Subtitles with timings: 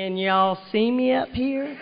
[0.00, 1.78] Can y'all see me up here?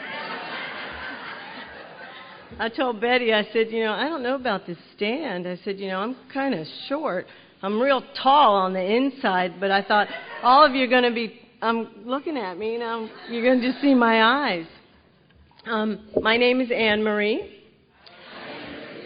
[2.59, 5.47] I told Betty, I said, you know, I don't know about this stand.
[5.47, 7.27] I said, you know, I'm kind of short.
[7.63, 10.09] I'm real tall on the inside, but I thought
[10.43, 13.61] all of you are going to be um, looking at me, and I'm, you're going
[13.61, 14.67] to just see my eyes.
[15.65, 17.63] Um, my name is Ann Marie,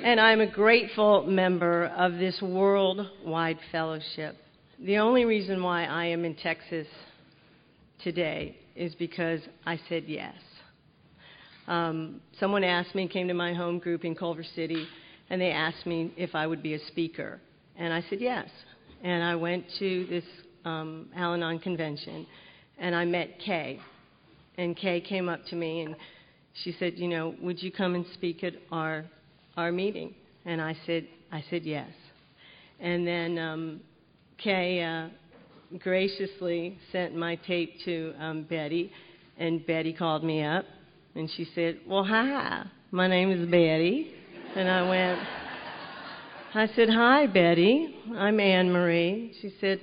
[0.04, 4.36] and I'm a grateful member of this worldwide fellowship.
[4.80, 6.86] The only reason why I am in Texas
[8.02, 10.34] today is because I said yes.
[11.68, 14.86] Um, someone asked me, came to my home group in Culver City,
[15.30, 17.40] and they asked me if I would be a speaker.
[17.76, 18.48] And I said yes.
[19.02, 20.24] And I went to this
[20.64, 22.26] um, Al Anon convention,
[22.78, 23.80] and I met Kay.
[24.58, 25.96] And Kay came up to me and
[26.62, 29.04] she said, "You know, would you come and speak at our
[29.56, 31.88] our meeting?" And I said, "I said yes."
[32.80, 33.80] And then um,
[34.38, 35.08] Kay uh,
[35.78, 38.92] graciously sent my tape to um, Betty,
[39.38, 40.64] and Betty called me up,
[41.14, 44.12] and she said, "Well, hi, my name is Betty,"
[44.54, 45.20] and I went.
[46.54, 47.94] I said, "Hi, Betty.
[48.16, 49.80] I'm Ann Marie." She said,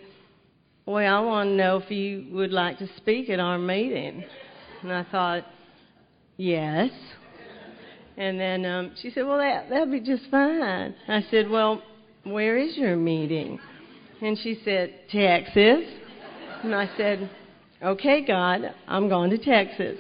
[0.86, 4.24] "Boy, I want to know if you would like to speak at our meeting."
[4.82, 5.46] And I thought,
[6.38, 6.92] "Yes."
[8.18, 11.82] And then um, she said, "Well, that that'd be just fine." I said, "Well,
[12.24, 13.60] where is your meeting?"
[14.22, 15.86] And she said, Texas.
[16.64, 17.30] And I said,
[17.82, 19.98] Okay, God, I'm going to Texas.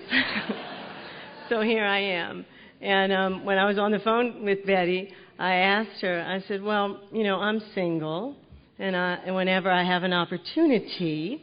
[1.49, 2.45] so here I am.
[2.81, 6.61] And um, when I was on the phone with Betty, I asked her, I said,
[6.61, 8.35] Well, you know, I'm single,
[8.77, 11.41] and, I, and whenever I have an opportunity,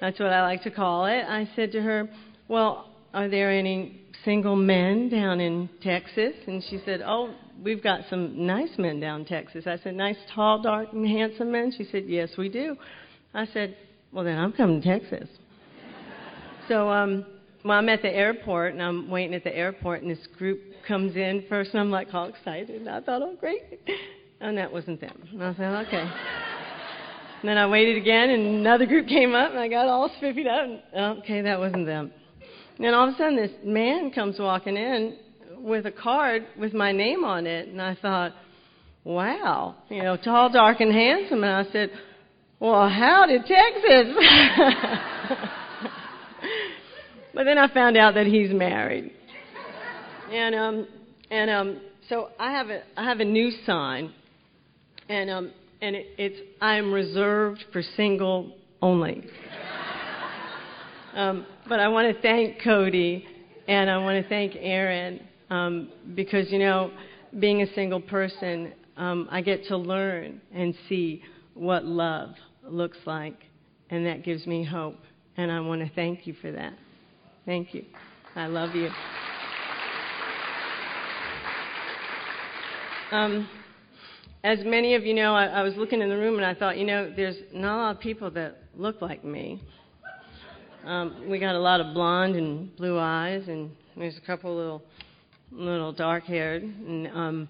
[0.00, 2.10] that's what I like to call it, I said to her,
[2.48, 6.34] Well, are there any single men down in Texas?
[6.46, 9.66] And she said, Oh, we've got some nice men down in Texas.
[9.66, 11.72] I said, Nice, tall, dark, and handsome men?
[11.76, 12.76] She said, Yes, we do.
[13.34, 13.76] I said,
[14.12, 15.28] Well, then I'm coming to Texas.
[16.68, 17.24] so, um,
[17.64, 21.16] well, I'm at the airport and I'm waiting at the airport, and this group comes
[21.16, 22.70] in first, and I'm like all excited.
[22.82, 23.62] And I thought, Oh, great.
[24.40, 25.28] And that wasn't them.
[25.32, 26.10] And I said, Okay.
[27.40, 30.46] And then I waited again, and another group came up, and I got all spiffied
[30.46, 30.84] up.
[30.92, 32.12] And, okay, that wasn't them.
[32.78, 35.16] And all of a sudden, this man comes walking in
[35.58, 38.32] with a card with my name on it, and I thought,
[39.02, 41.42] wow, you know, tall, dark, and handsome.
[41.42, 41.90] And I said,
[42.60, 44.14] well, howdy, Texas.
[47.34, 49.12] but then I found out that he's married.
[50.30, 50.86] And um,
[51.30, 54.12] and um, so I have a I have a new sign,
[55.08, 58.52] and um, and it, it's I'm reserved for single
[58.82, 59.24] only.
[61.14, 63.26] um, but I want to thank Cody,
[63.66, 65.20] and I want to thank Aaron
[65.50, 66.90] um, because you know,
[67.38, 71.22] being a single person, um, I get to learn and see
[71.54, 72.30] what love
[72.64, 73.36] looks like,
[73.90, 74.98] and that gives me hope.
[75.36, 76.72] And I want to thank you for that.
[77.46, 77.84] Thank you.
[78.34, 78.90] I love you.
[83.10, 83.48] Um,
[84.44, 86.76] as many of you know, I, I was looking in the room and I thought,
[86.76, 89.62] you know, there's not a lot of people that look like me.
[90.84, 94.82] Um, we got a lot of blonde and blue eyes, and there's a couple little
[95.50, 96.62] little dark haired.
[96.62, 97.48] And um,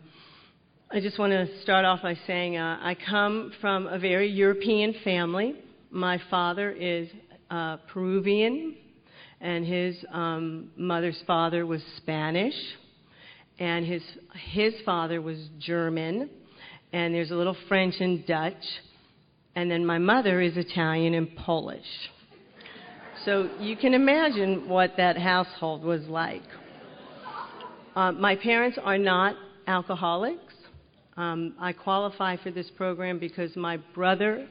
[0.90, 4.94] I just want to start off by saying uh, I come from a very European
[5.04, 5.56] family.
[5.90, 7.08] My father is
[7.50, 8.76] uh, Peruvian,
[9.40, 12.54] and his um, mother's father was Spanish,
[13.58, 14.02] and his
[14.52, 16.30] his father was German,
[16.94, 18.54] and there's a little French and Dutch,
[19.54, 21.86] and then my mother is Italian and Polish.
[23.28, 26.40] So you can imagine what that household was like.
[27.94, 29.36] Uh, my parents are not
[29.66, 30.54] alcoholics.
[31.14, 34.48] Um, I qualify for this program because my brother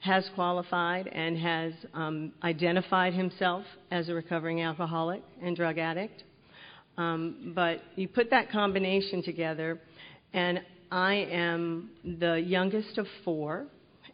[0.00, 6.24] has qualified and has um, identified himself as a recovering alcoholic and drug addict.
[6.98, 9.80] Um, but you put that combination together,
[10.34, 10.60] and
[10.92, 13.64] I am the youngest of four,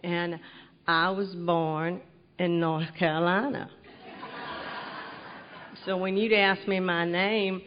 [0.04, 0.38] and
[0.86, 2.00] I was born
[2.38, 3.70] in North Carolina.
[5.84, 7.60] So when you'd ask me my name,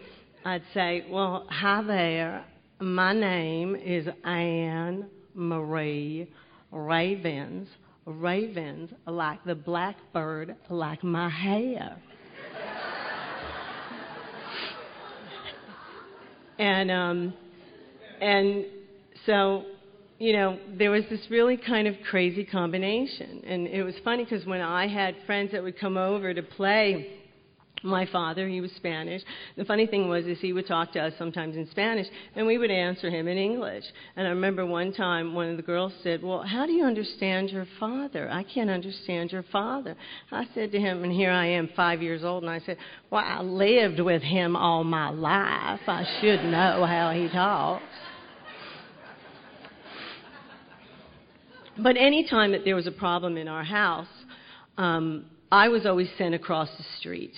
[0.43, 2.45] I'd say, Well, hi there.
[2.79, 6.27] My name is Ann Marie
[6.71, 7.67] Ravens.
[8.07, 11.95] Ravens like the blackbird, like my hair.
[16.57, 17.33] and um,
[18.19, 18.65] and
[19.27, 19.65] so
[20.17, 23.43] you know, there was this really kind of crazy combination.
[23.45, 27.26] And it was funny because when I had friends that would come over to play,
[27.83, 29.21] my father, he was Spanish.
[29.56, 32.57] The funny thing was is he would talk to us sometimes in Spanish and we
[32.57, 33.83] would answer him in English.
[34.15, 37.51] And I remember one time one of the girls said, "Well, how do you understand
[37.51, 38.29] your father?
[38.31, 39.95] I can't understand your father."
[40.31, 42.77] I said to him, and here I am 5 years old and I said,
[43.12, 45.81] "Well, I lived with him all my life.
[45.88, 47.83] I should know how he talks."
[51.79, 54.07] But any time that there was a problem in our house,
[54.79, 57.35] um, I was always sent across the street.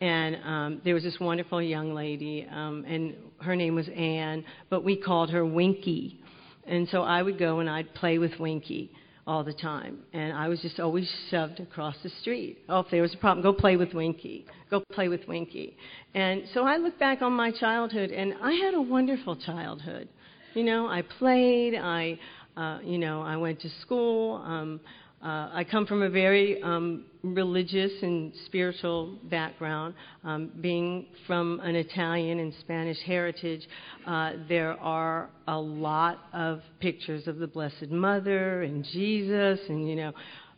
[0.00, 4.82] And um, there was this wonderful young lady, um, and her name was Anne, but
[4.82, 6.18] we called her Winky.
[6.66, 8.92] And so I would go and I'd play with Winky
[9.26, 9.98] all the time.
[10.14, 12.58] And I was just always shoved across the street.
[12.68, 14.46] Oh, if there was a problem, go play with Winky.
[14.70, 15.76] Go play with Winky.
[16.14, 20.08] And so I look back on my childhood, and I had a wonderful childhood.
[20.54, 22.18] You know, I played, I
[22.56, 24.42] uh, you know, I went to school.
[24.44, 24.80] Um,
[25.22, 29.94] uh, I come from a very um, religious and spiritual background.
[30.24, 33.68] Um, being from an Italian and Spanish heritage,
[34.06, 39.96] uh, there are a lot of pictures of the Blessed Mother and Jesus, and you
[39.96, 40.12] know,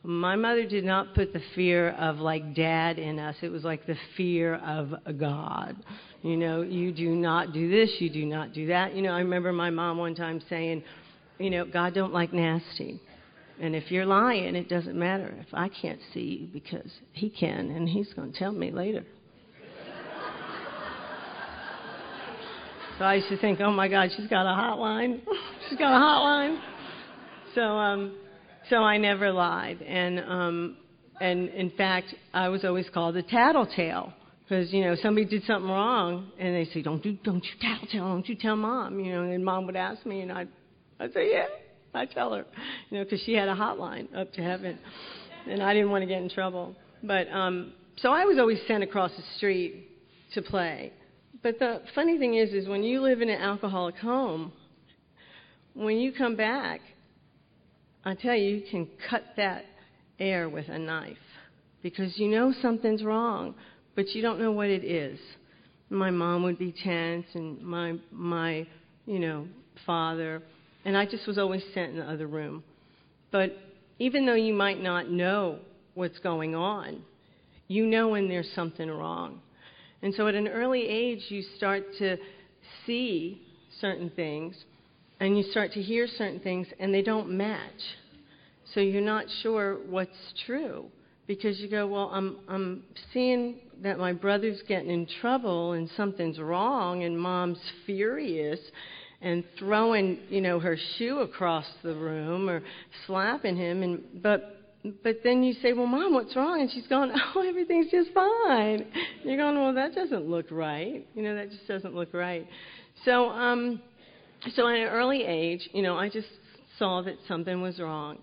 [0.04, 3.34] my mother did not put the fear of like dad in us.
[3.42, 5.76] It was like the fear of God.
[6.22, 8.94] You know, you do not do this, you do not do that.
[8.94, 10.84] You know, I remember my mom one time saying,
[11.38, 13.00] you know, God don't like nasty.
[13.62, 17.70] And if you're lying, it doesn't matter if I can't see you because He can,
[17.70, 19.04] and He's going to tell me later.
[22.98, 25.20] so I used to think, oh my God, she's got a hotline.
[25.68, 26.60] she's got a hotline.
[27.54, 28.16] So, um,
[28.68, 30.76] so I never lied, and um,
[31.20, 34.12] and in fact, I was always called a tattletale
[34.42, 38.08] because you know somebody did something wrong, and they say, don't do, don't you tattletale,
[38.08, 40.48] don't you tell mom, you know, and mom would ask me, and I'd
[40.98, 41.46] I'd say, yeah.
[41.94, 42.44] I tell her,
[42.90, 44.78] you know, because she had a hotline up to heaven,
[45.48, 46.74] and I didn't want to get in trouble.
[47.02, 49.88] But um, so I was always sent across the street
[50.34, 50.92] to play.
[51.42, 54.52] But the funny thing is, is when you live in an alcoholic home,
[55.74, 56.80] when you come back,
[58.04, 59.64] I tell you, you can cut that
[60.18, 61.16] air with a knife
[61.82, 63.54] because you know something's wrong,
[63.94, 65.18] but you don't know what it is.
[65.90, 68.66] My mom would be tense, and my my
[69.04, 69.46] you know
[69.84, 70.42] father
[70.84, 72.62] and I just was always sent in the other room.
[73.30, 73.56] But
[73.98, 75.58] even though you might not know
[75.94, 77.02] what's going on,
[77.68, 79.40] you know when there's something wrong.
[80.02, 82.16] And so at an early age, you start to
[82.86, 83.42] see
[83.80, 84.56] certain things
[85.20, 87.80] and you start to hear certain things and they don't match.
[88.74, 90.10] So you're not sure what's
[90.46, 90.86] true
[91.26, 92.82] because you go, well, I'm, I'm
[93.12, 98.58] seeing that my brother's getting in trouble and something's wrong and mom's furious
[99.22, 102.62] and throwing, you know, her shoe across the room or
[103.06, 104.58] slapping him and but
[105.04, 108.84] but then you say, "Well, mom, what's wrong?" and she's going, "Oh, everything's just fine."
[109.22, 111.06] You're going, "Well, that doesn't look right.
[111.14, 112.46] You know, that just doesn't look right."
[113.04, 113.80] So um
[114.56, 116.26] so at an early age, you know, I just
[116.78, 118.18] saw that something was wrong.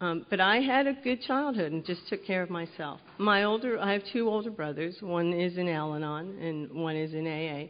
[0.00, 3.00] Um, but I had a good childhood and just took care of myself.
[3.18, 4.96] My older, I have two older brothers.
[5.00, 7.68] One is in Al-Anon and one is in AA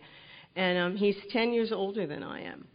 [0.58, 2.66] and um, he's 10 years older than I am.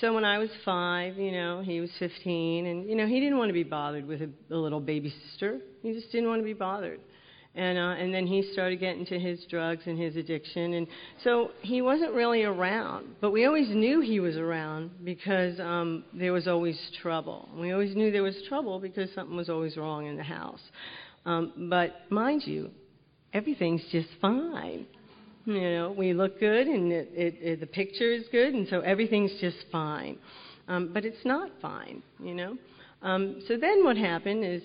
[0.00, 3.36] So when I was five, you know, he was 15, and you know, he didn't
[3.36, 5.58] want to be bothered with a, a little baby sister.
[5.82, 7.00] He just didn't want to be bothered.
[7.54, 10.86] And uh, and then he started getting to his drugs and his addiction, and
[11.24, 13.16] so he wasn't really around.
[13.20, 17.48] But we always knew he was around because um, there was always trouble.
[17.58, 20.60] We always knew there was trouble because something was always wrong in the house.
[21.26, 22.70] Um, but mind you,
[23.32, 24.86] everything's just fine.
[25.48, 28.80] You know, we look good and it, it, it, the picture is good, and so
[28.80, 30.18] everything's just fine.
[30.68, 32.58] Um, but it's not fine, you know.
[33.00, 34.60] Um, so then what happened is,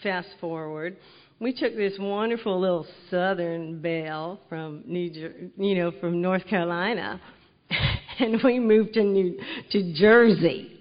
[0.00, 0.96] fast forward,
[1.40, 7.20] we took this wonderful little southern belle from New, Jer- you know, from North Carolina,
[8.20, 9.40] and we moved to New
[9.72, 10.78] to Jersey.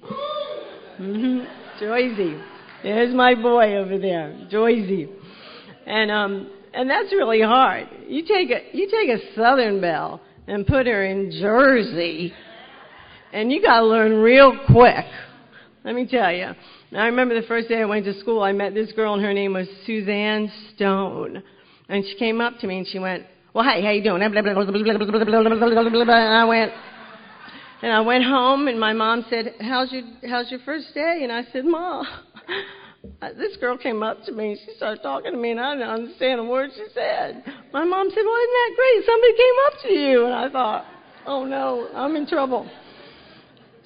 [1.01, 1.79] mm-hmm.
[1.79, 2.39] Jersey.
[2.83, 5.09] There's my boy over there, Jersey.
[5.87, 7.89] And um, and that's really hard.
[8.07, 12.31] You take a you take a Southern belle and put her in Jersey,
[13.33, 15.05] and you got to learn real quick.
[15.83, 16.51] Let me tell you.
[16.91, 19.23] Now, I remember the first day I went to school, I met this girl, and
[19.23, 21.41] her name was Suzanne Stone,
[21.89, 24.35] and she came up to me and she went, "Well, hey, how you doing?" And
[26.13, 26.71] I went.
[27.79, 31.31] And I went home, and my mom said, "How's your How's your first day?" And
[31.31, 32.51] I said, "Mom, uh,
[33.37, 35.89] this girl came up to me and she started talking to me and I didn't
[35.89, 37.43] understand a word she said.
[37.73, 39.05] My mom said, Well, isn't that great?
[39.05, 40.25] Somebody came up to you.
[40.25, 40.85] And I thought,
[41.25, 42.69] oh no, I'm in trouble.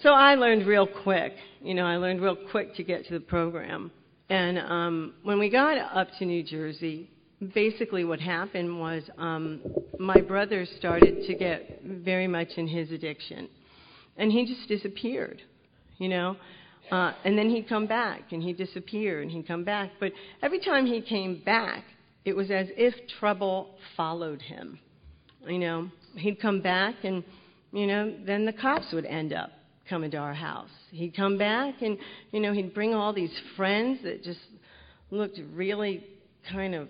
[0.01, 1.33] So I learned real quick.
[1.61, 3.91] You know, I learned real quick to get to the program.
[4.29, 7.09] And um, when we got up to New Jersey,
[7.53, 9.61] basically what happened was um,
[9.99, 13.49] my brother started to get very much in his addiction,
[14.17, 15.41] and he just disappeared.
[15.97, 16.37] You know,
[16.91, 19.91] uh, and then he'd come back, and he'd disappear, and he'd come back.
[19.99, 20.11] But
[20.43, 21.85] every time he came back,
[22.25, 24.77] it was as if trouble followed him.
[25.47, 27.23] You know, he'd come back, and
[27.71, 29.51] you know, then the cops would end up
[29.89, 30.69] coming to our house.
[30.91, 31.97] He'd come back, and
[32.31, 34.39] you know, he'd bring all these friends that just
[35.09, 36.03] looked really
[36.51, 36.89] kind of,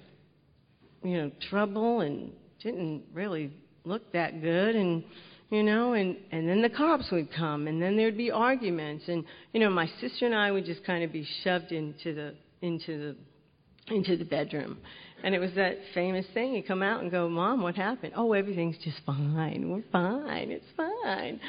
[1.03, 2.31] you know, trouble and
[2.63, 3.51] didn't really
[3.86, 5.03] look that good, and
[5.51, 9.24] you know, and and then the cops would come, and then there'd be arguments, and
[9.53, 13.15] you know, my sister and I would just kind of be shoved into the into
[13.88, 14.79] the into the bedroom
[15.24, 16.53] and it was that famous thing.
[16.53, 18.13] You come out and go, Mom, what happened?
[18.15, 19.70] Oh, everything's just fine.
[19.70, 20.51] We're fine.
[20.51, 21.39] It's fine.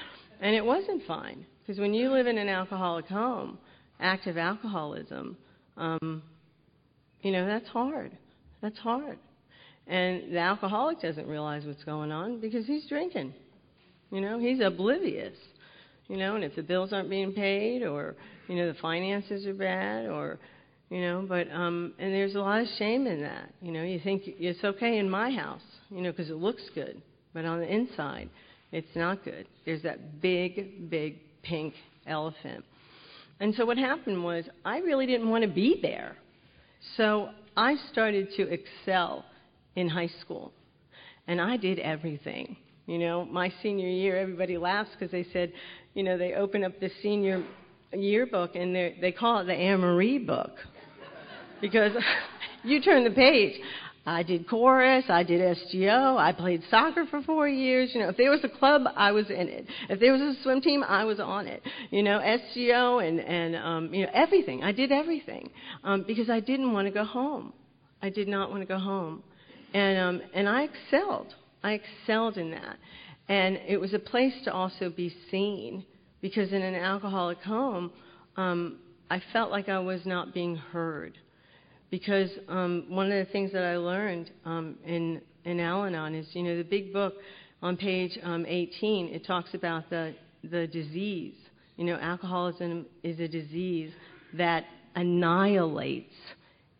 [0.41, 1.47] And it wasn't fine.
[1.61, 3.59] Because when you live in an alcoholic home,
[4.01, 5.37] active alcoholism,
[5.77, 6.23] um,
[7.23, 8.17] you know, that's hard.
[8.61, 9.19] That's hard.
[9.87, 13.33] And the alcoholic doesn't realize what's going on because he's drinking.
[14.13, 15.37] You know, he's oblivious.
[16.07, 18.15] You know, and if the bills aren't being paid or,
[18.47, 20.39] you know, the finances are bad or,
[20.93, 23.51] you know but um and there's a lot of shame in that.
[23.63, 27.01] You know you think it's okay in my house you know because it looks good
[27.33, 28.29] but on the inside
[28.73, 29.47] it's not good.
[29.65, 31.73] There's that big big pink
[32.07, 32.65] elephant.
[33.41, 36.15] And so what happened was i really didn't want to be there.
[36.99, 39.25] So i started to excel
[39.75, 40.53] in high school
[41.27, 42.55] and i did everything
[42.93, 45.51] you know my senior year everybody laughs because they said
[45.95, 47.43] you know they open up the senior
[47.95, 50.51] yearbook and they call it the Ann Marie book
[51.63, 51.93] because
[52.65, 53.59] you turn the page.
[54.05, 57.91] I did chorus, I did SGO, I played soccer for four years.
[57.95, 59.65] You know, if there was a club, I was in it.
[59.89, 61.63] If there was a swim team, I was on it.
[61.91, 64.65] You know, SGO and and um, you know everything.
[64.65, 65.51] I did everything
[65.85, 67.53] um, because I didn't want to go home.
[68.03, 69.23] I did not want to go home,
[69.73, 71.35] and um, and I excelled.
[71.63, 72.77] I excelled in that,
[73.29, 75.85] and it was a place to also be seen
[76.21, 77.93] because in an alcoholic home,
[78.37, 78.79] um,
[79.11, 81.19] I felt like I was not being heard
[81.91, 86.43] because um, one of the things that I learned um, in in Al-Anon is, you
[86.43, 87.15] know, the big book
[87.63, 89.09] on page um, 18.
[89.09, 90.15] It talks about the
[90.45, 91.35] the disease.
[91.77, 93.93] You know, alcoholism is a disease
[94.35, 94.65] that
[94.95, 96.15] annihilates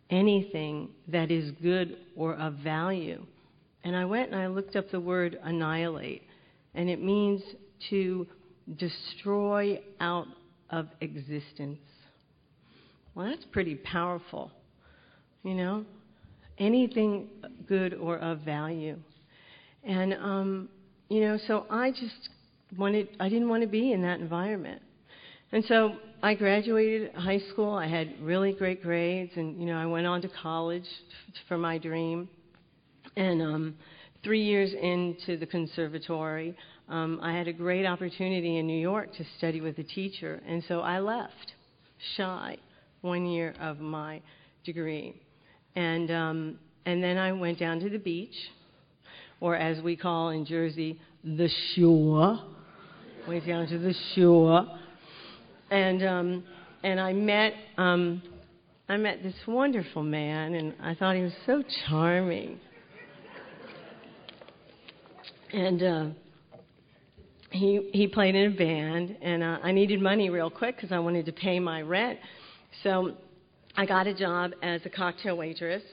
[0.09, 3.25] anything that is good or of value.
[3.83, 6.23] And I went and I looked up the word annihilate,
[6.73, 7.41] and it means
[7.89, 8.27] to
[8.77, 10.27] destroy out
[10.69, 11.79] of existence.
[13.13, 14.51] Well, that's pretty powerful
[15.43, 15.85] you know,
[16.57, 17.27] anything
[17.67, 18.97] good or of value.
[19.83, 20.69] And, um,
[21.09, 22.29] you know, so I just
[22.77, 24.81] wanted, I didn't want to be in that environment.
[25.51, 27.73] And so I graduated high school.
[27.73, 30.87] I had really great grades, and, you know, I went on to college
[31.47, 32.29] for my dream.
[33.15, 33.75] And um,
[34.23, 36.55] three years into the conservatory,
[36.89, 40.63] um, I had a great opportunity in New York to study with a teacher, and
[40.67, 41.53] so I left
[42.17, 42.57] shy
[43.01, 44.21] one year of my
[44.63, 45.15] degree.
[45.75, 48.35] And, um, and then I went down to the beach,
[49.39, 52.39] or as we call in Jersey, the shore.
[53.27, 54.67] Went down to the shore.
[55.71, 56.43] And, um,
[56.83, 58.21] and I met, um,
[58.89, 62.59] I met this wonderful man, and I thought he was so charming.
[65.53, 66.05] And uh,
[67.51, 70.97] he he played in a band, and uh, I needed money real quick because I
[70.97, 72.17] wanted to pay my rent.
[72.81, 73.13] So
[73.77, 75.83] I got a job as a cocktail waitress,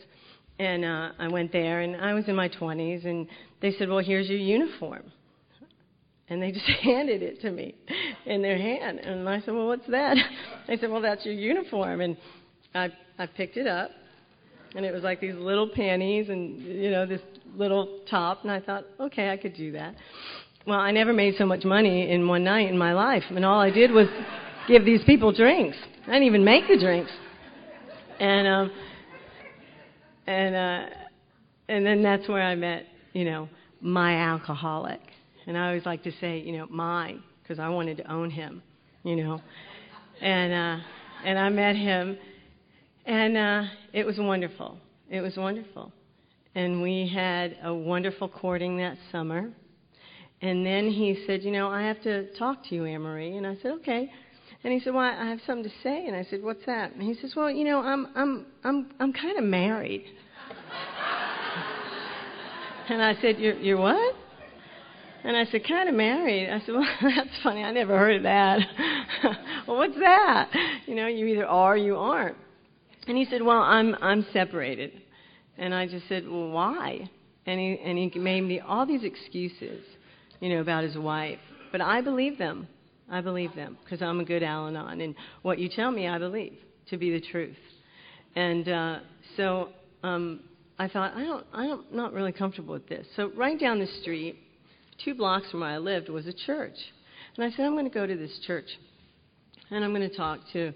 [0.59, 3.29] and uh, I went there, and I was in my 20s, and
[3.61, 5.12] they said, "Well, here's your uniform,"
[6.31, 7.75] and they just handed it to me
[8.25, 10.17] in their hand, and I said, "Well, what's that?"
[10.69, 12.17] They said, "Well, that's your uniform," and
[12.75, 12.88] I
[13.19, 13.90] I picked it up,
[14.75, 17.21] and it was like these little panties and you know this
[17.57, 19.95] little top, and I thought, okay, I could do that.
[20.66, 23.61] Well, I never made so much money in one night in my life, and all
[23.61, 24.07] I did was
[24.69, 25.76] give these people drinks.
[26.04, 27.11] I didn't even make the drinks
[28.21, 28.71] and um,
[30.26, 30.95] and uh,
[31.69, 33.49] and then that's where I met, you know,
[33.80, 35.00] my alcoholic.
[35.47, 38.62] And I always like to say, you know, mine, because I wanted to own him,
[39.02, 39.40] you know.
[40.21, 40.85] And uh,
[41.25, 42.19] and I met him,
[43.07, 44.78] and uh, it was wonderful.
[45.09, 45.92] It was wonderful,
[46.54, 49.50] and we had a wonderful courting that summer.
[50.42, 53.37] And then he said, you know, I have to talk to you, Ann Marie.
[53.37, 54.11] And I said, okay.
[54.62, 57.02] And he said, "Well, I have something to say." And I said, "What's that?" And
[57.02, 60.04] he says, "Well, you know, I'm I'm I'm I'm kind of married."
[62.90, 64.14] and I said, "You're you're what?"
[65.23, 66.49] And I said, kind of married.
[66.49, 67.62] I said, well, that's funny.
[67.62, 68.61] I never heard of that.
[69.69, 70.50] well, what's that?
[70.87, 72.38] You know, you either are or you aren't.
[73.07, 74.92] And he said, well, I'm I'm separated.
[75.61, 77.09] And I just said, well, why?
[77.47, 79.85] And he and he made me all these excuses,
[80.40, 81.38] you know, about his wife.
[81.71, 82.67] But I believe them.
[83.09, 86.55] I believe them because I'm a good Al-Anon, and what you tell me, I believe
[86.88, 87.57] to be the truth.
[88.37, 88.99] And uh,
[89.37, 89.71] so
[90.02, 90.40] um,
[90.79, 93.07] I thought, I don't, I'm not really comfortable with this.
[93.17, 94.38] So right down the street
[95.05, 96.76] two blocks from where I lived was a church.
[97.37, 98.69] And I said, I'm going to go to this church.
[99.71, 100.73] And I'm going to talk to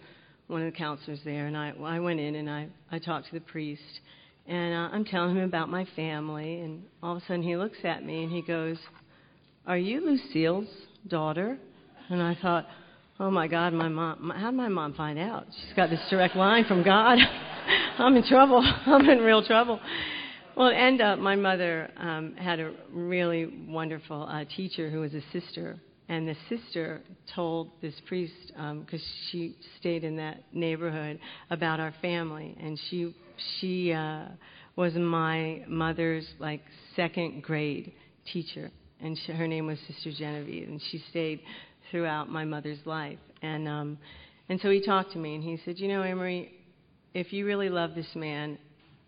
[0.46, 1.46] one of the counselors there.
[1.46, 3.82] And I, I went in and I, I talked to the priest.
[4.46, 6.60] And uh, I'm telling him about my family.
[6.60, 8.76] And all of a sudden he looks at me and he goes,
[9.66, 10.68] Are you Lucille's
[11.08, 11.58] daughter?
[12.10, 12.66] And I thought,
[13.20, 15.46] Oh my God, my mom, how did my mom find out?
[15.50, 17.18] She's got this direct line from God.
[17.98, 18.60] I'm in trouble.
[18.86, 19.80] I'm in real trouble.
[20.56, 25.22] Well, and uh, my mother um, had a really wonderful uh, teacher who was a
[25.32, 25.76] sister,
[26.08, 27.02] and the sister
[27.34, 31.18] told this priest because um, she stayed in that neighborhood
[31.50, 33.14] about our family, and she
[33.58, 34.26] she uh,
[34.76, 36.62] was my mother's like
[36.96, 37.92] second grade
[38.32, 38.70] teacher,
[39.00, 41.40] and she, her name was Sister Genevieve, and she stayed
[41.90, 43.98] throughout my mother's life, and um,
[44.48, 46.52] and so he talked to me, and he said, you know, Emery,
[47.14, 48.58] if you really love this man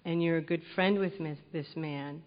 [0.04, 1.12] and you're a good friend with
[1.52, 2.22] this man,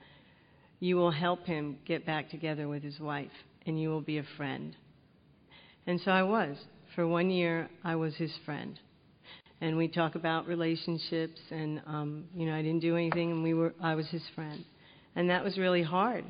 [0.79, 3.31] you will help him get back together with his wife,
[3.65, 4.75] and you will be a friend.
[5.87, 6.57] And so I was.
[6.95, 8.79] For one year, I was his friend.
[9.61, 13.53] And we talk about relationships, and um, you know, I didn't do anything, and we
[13.53, 13.73] were.
[13.81, 14.63] I was his friend,
[15.17, 16.23] and that was really hard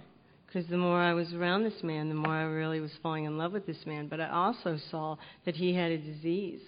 [0.47, 3.37] because the more I was around this man, the more I really was falling in
[3.37, 4.07] love with this man.
[4.07, 6.61] But I also saw that he had a disease,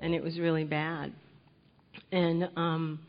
[0.00, 1.12] and it was really bad.
[2.12, 3.00] And um,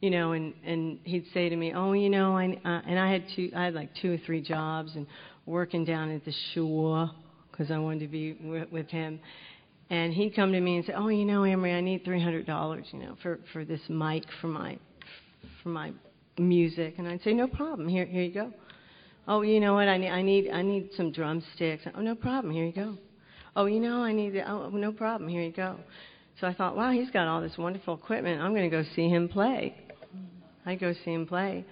[0.00, 3.12] you know, and and he'd say to me, "Oh, you know, I uh, and I
[3.12, 5.06] had two, I had like two or three jobs and
[5.46, 7.10] working down at the shore
[7.50, 9.20] because I wanted to be with, with him."
[9.90, 12.46] And he'd come to me and say, "Oh, you know, Emery, I need three hundred
[12.46, 14.78] dollars, you know, for for this mic for my
[15.62, 15.92] for my
[16.38, 17.88] music." And I'd say, "No problem.
[17.88, 18.52] Here here you go."
[19.26, 19.88] Oh, you know what?
[19.88, 21.84] I need I need I need some drumsticks.
[21.94, 22.52] Oh, no problem.
[22.52, 22.96] Here you go.
[23.56, 25.28] Oh, you know, I need oh, no problem.
[25.28, 25.76] Here you go.
[26.40, 28.40] So I thought, wow, he's got all this wonderful equipment.
[28.40, 29.76] I'm going to go see him play.
[30.64, 31.64] I'd go see him play.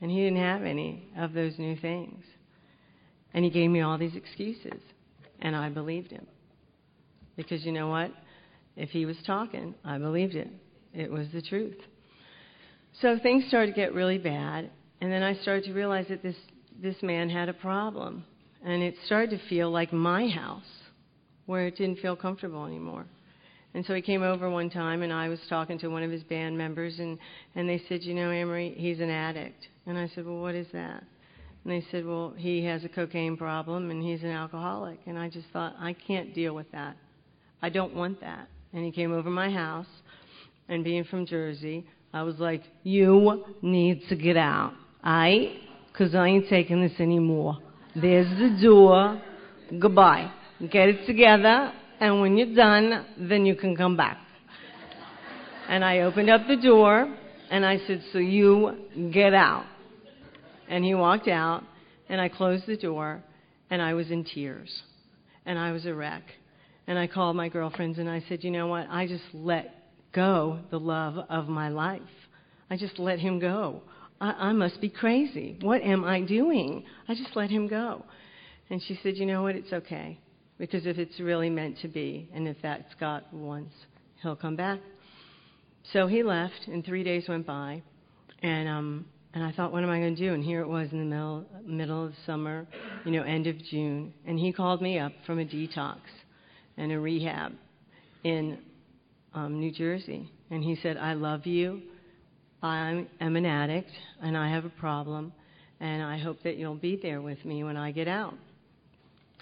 [0.00, 2.22] And he didn't have any of those new things.
[3.34, 4.80] And he gave me all these excuses.
[5.40, 6.26] And I believed him.
[7.36, 8.10] Because you know what?
[8.76, 10.48] If he was talking, I believed it.
[10.92, 11.76] It was the truth.
[13.00, 14.70] So things started to get really bad.
[15.00, 16.36] And then I started to realize that this,
[16.80, 18.24] this man had a problem.
[18.64, 20.64] And it started to feel like my house,
[21.44, 23.06] where it didn't feel comfortable anymore.
[23.74, 26.22] And so he came over one time, and I was talking to one of his
[26.22, 27.18] band members, and,
[27.54, 29.68] and they said, You know, Emery, he's an addict.
[29.86, 31.04] And I said, Well, what is that?
[31.62, 34.98] And they said, Well, he has a cocaine problem, and he's an alcoholic.
[35.06, 36.96] And I just thought, I can't deal with that.
[37.62, 38.48] I don't want that.
[38.72, 39.86] And he came over my house,
[40.68, 45.58] and being from Jersey, I was like, You need to get out, aight?
[45.92, 47.58] Because I ain't taking this anymore.
[47.94, 49.22] There's the door.
[49.80, 50.30] Goodbye.
[50.60, 54.18] Get it together and when you're done, then you can come back.
[55.68, 57.12] And I opened up the door,
[57.50, 59.64] and I said, So you get out.
[60.68, 61.64] And he walked out,
[62.08, 63.22] and I closed the door,
[63.70, 64.82] and I was in tears.
[65.44, 66.22] And I was a wreck.
[66.86, 68.86] And I called my girlfriends, and I said, You know what?
[68.90, 69.74] I just let
[70.12, 72.02] go the love of my life.
[72.70, 73.82] I just let him go.
[74.20, 75.56] I, I must be crazy.
[75.60, 76.84] What am I doing?
[77.08, 78.04] I just let him go.
[78.70, 79.56] And she said, You know what?
[79.56, 80.18] It's okay.
[80.58, 83.74] Because if it's really meant to be, and if that's God wants,
[84.22, 84.80] he'll come back.
[85.92, 87.82] So he left, and three days went by,
[88.42, 90.32] and um, and I thought, what am I going to do?
[90.32, 92.66] And here it was in the middle middle of summer,
[93.04, 95.98] you know, end of June, and he called me up from a detox
[96.76, 97.52] and a rehab
[98.24, 98.58] in
[99.34, 101.82] um, New Jersey, and he said, I love you.
[102.62, 103.90] I am an addict,
[104.22, 105.32] and I have a problem,
[105.80, 108.34] and I hope that you'll be there with me when I get out.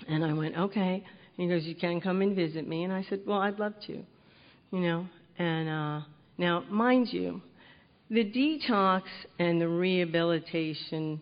[0.08, 0.94] And I went, okay.
[0.94, 1.02] And
[1.36, 2.84] he goes, you can come and visit me.
[2.84, 5.06] And I said, well, I'd love to, you know.
[5.38, 6.00] And uh,
[6.38, 7.40] now, mind you,
[8.10, 9.02] the detox
[9.38, 11.20] and the rehabilitation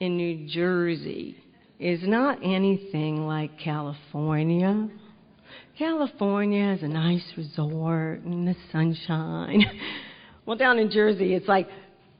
[0.00, 1.36] in New Jersey
[1.78, 4.88] is not anything like California.
[5.78, 9.62] California is a nice resort and the sunshine.
[10.46, 11.68] well, down in Jersey, it's like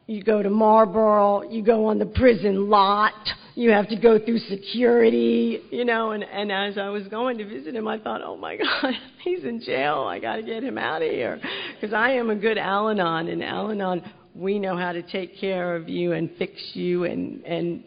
[0.07, 3.15] you go to Marlboro, you go on the prison lot,
[3.55, 7.47] you have to go through security, you know, and, and as I was going to
[7.47, 8.93] visit him, I thought, oh my God,
[9.25, 10.07] he's in jail.
[10.07, 11.41] I got to get him out of here.
[11.81, 14.03] Because I am a good Al Anon, and Al Anon,
[14.35, 17.83] we know how to take care of you and fix you and, and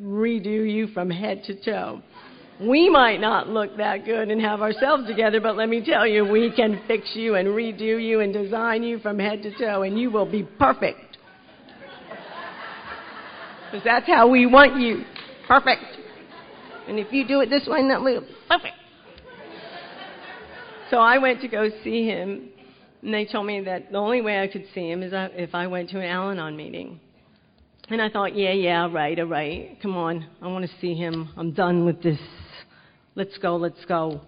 [0.00, 2.00] redo you from head to toe.
[2.60, 6.26] We might not look that good and have ourselves together, but let me tell you,
[6.26, 9.98] we can fix you and redo you and design you from head to toe, and
[9.98, 11.16] you will be perfect.
[13.70, 15.04] Because that's how we want you.
[15.48, 15.84] Perfect.
[16.86, 18.18] And if you do it this way and that way,
[18.48, 18.74] perfect.
[20.90, 22.50] So I went to go see him,
[23.00, 25.66] and they told me that the only way I could see him is if I
[25.66, 27.00] went to an Al Anon meeting.
[27.88, 29.78] And I thought, yeah, yeah, right, all right.
[29.80, 30.26] Come on.
[30.42, 31.30] I want to see him.
[31.36, 32.18] I'm done with this.
[33.20, 34.22] Let's go, let's go.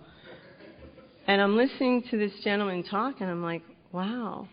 [1.27, 4.47] And I'm listening to this gentleman talk, and I'm like, wow.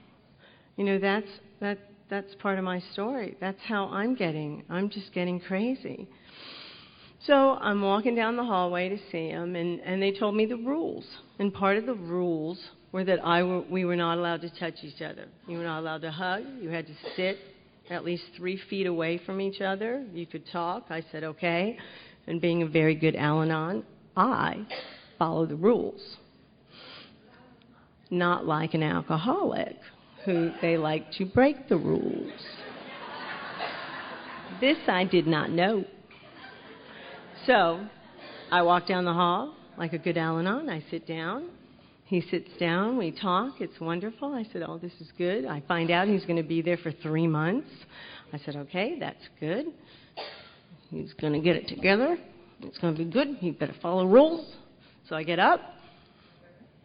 [0.78, 1.28] You know, that's,
[1.60, 1.78] that,
[2.10, 3.36] that's part of my story.
[3.42, 4.64] That's how I'm getting.
[4.70, 6.08] I'm just getting crazy.
[7.26, 10.56] So I'm walking down the hallway to see him, and, and they told me the
[10.56, 11.06] rules.
[11.38, 12.58] And part of the rules
[12.94, 15.26] were that I were, we were not allowed to touch each other.
[15.50, 16.44] You were not allowed to hug.
[16.62, 17.40] You had to sit
[17.90, 20.06] at least three feet away from each other.
[20.14, 20.86] You could talk.
[20.90, 21.78] I said, okay.
[22.26, 23.84] And being a very good Al Anon,
[24.16, 24.66] I
[25.18, 26.18] follow the rules.
[28.10, 29.76] Not like an alcoholic
[30.26, 32.32] who they like to break the rules.
[34.60, 35.86] This I did not know.
[37.46, 37.86] So
[38.52, 40.70] I walk down the hall like a good Al Anon.
[40.70, 41.50] I sit down.
[42.06, 42.98] He sits down.
[42.98, 43.62] We talk.
[43.62, 44.34] It's wonderful.
[44.34, 45.46] I said, Oh, this is good.
[45.46, 47.70] I find out he's going to be there for three months.
[48.34, 49.68] I said, Okay, that's good.
[50.90, 52.18] He's going to get it together.
[52.62, 53.38] It's going to be good.
[53.40, 54.46] He better follow rules.
[55.08, 55.62] So I get up.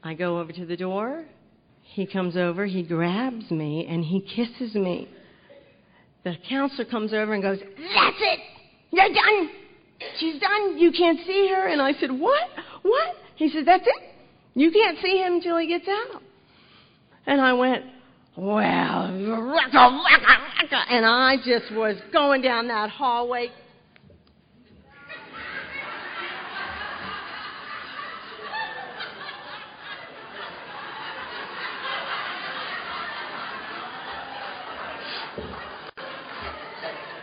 [0.03, 1.25] I go over to the door.
[1.83, 2.67] He comes over.
[2.67, 5.09] He grabs me and he kisses me.
[6.25, 8.41] The counselor comes over and goes, That's it.
[8.91, 9.51] You're done.
[10.19, 10.79] She's done.
[10.79, 11.69] You can't see her.
[11.69, 12.49] And I said, What?
[12.83, 13.17] What?
[13.37, 14.03] He said, That's it.
[14.55, 16.23] You can't see him until he gets out.
[17.27, 17.85] And I went,
[18.37, 19.05] Well,
[20.89, 23.51] and I just was going down that hallway.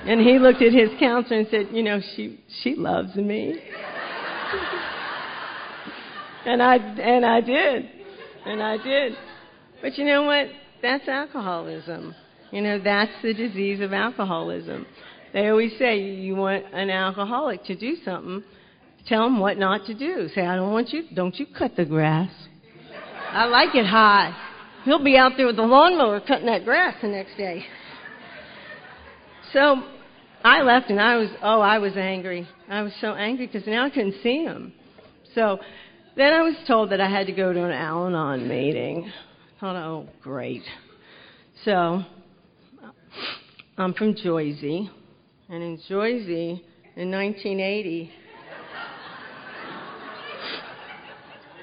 [0.05, 3.55] And he looked at his counselor and said, You know, she, she loves me.
[6.45, 7.89] and, I, and I did.
[8.45, 9.13] And I did.
[9.81, 10.47] But you know what?
[10.81, 12.15] That's alcoholism.
[12.51, 14.85] You know, that's the disease of alcoholism.
[15.33, 18.43] They always say you want an alcoholic to do something,
[19.07, 20.27] tell him what not to do.
[20.35, 22.29] Say, I don't want you, don't you cut the grass.
[23.29, 24.35] I like it high.
[24.83, 27.63] He'll be out there with the lawnmower cutting that grass the next day.
[29.53, 29.83] So
[30.43, 32.47] I left and I was, oh, I was angry.
[32.69, 34.73] I was so angry because now I couldn't see him.
[35.35, 35.59] So
[36.15, 39.11] then I was told that I had to go to an Al Anon meeting.
[39.57, 40.63] I thought, oh, great.
[41.65, 42.03] So
[43.77, 44.89] I'm from Jersey.
[45.49, 46.63] And in Jersey,
[46.95, 48.11] in 1980,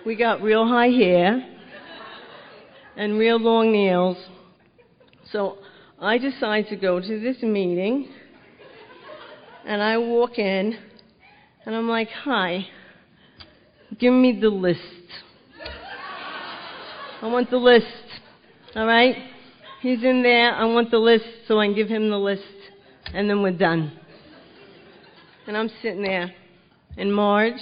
[0.05, 1.43] we got real high hair
[2.97, 4.19] and real long nails.
[5.33, 5.59] So
[6.01, 8.09] I decide to go to this meeting,
[9.67, 10.79] and I walk in,
[11.67, 12.65] and I'm like, Hi,
[13.99, 14.81] give me the list.
[17.21, 17.87] I want the list.
[18.77, 19.17] All right?
[19.83, 20.55] He's in there.
[20.55, 22.45] I want the list so I can give him the list,
[23.13, 23.99] and then we're done.
[25.49, 26.33] And I'm sitting there,
[26.97, 27.61] and Marge,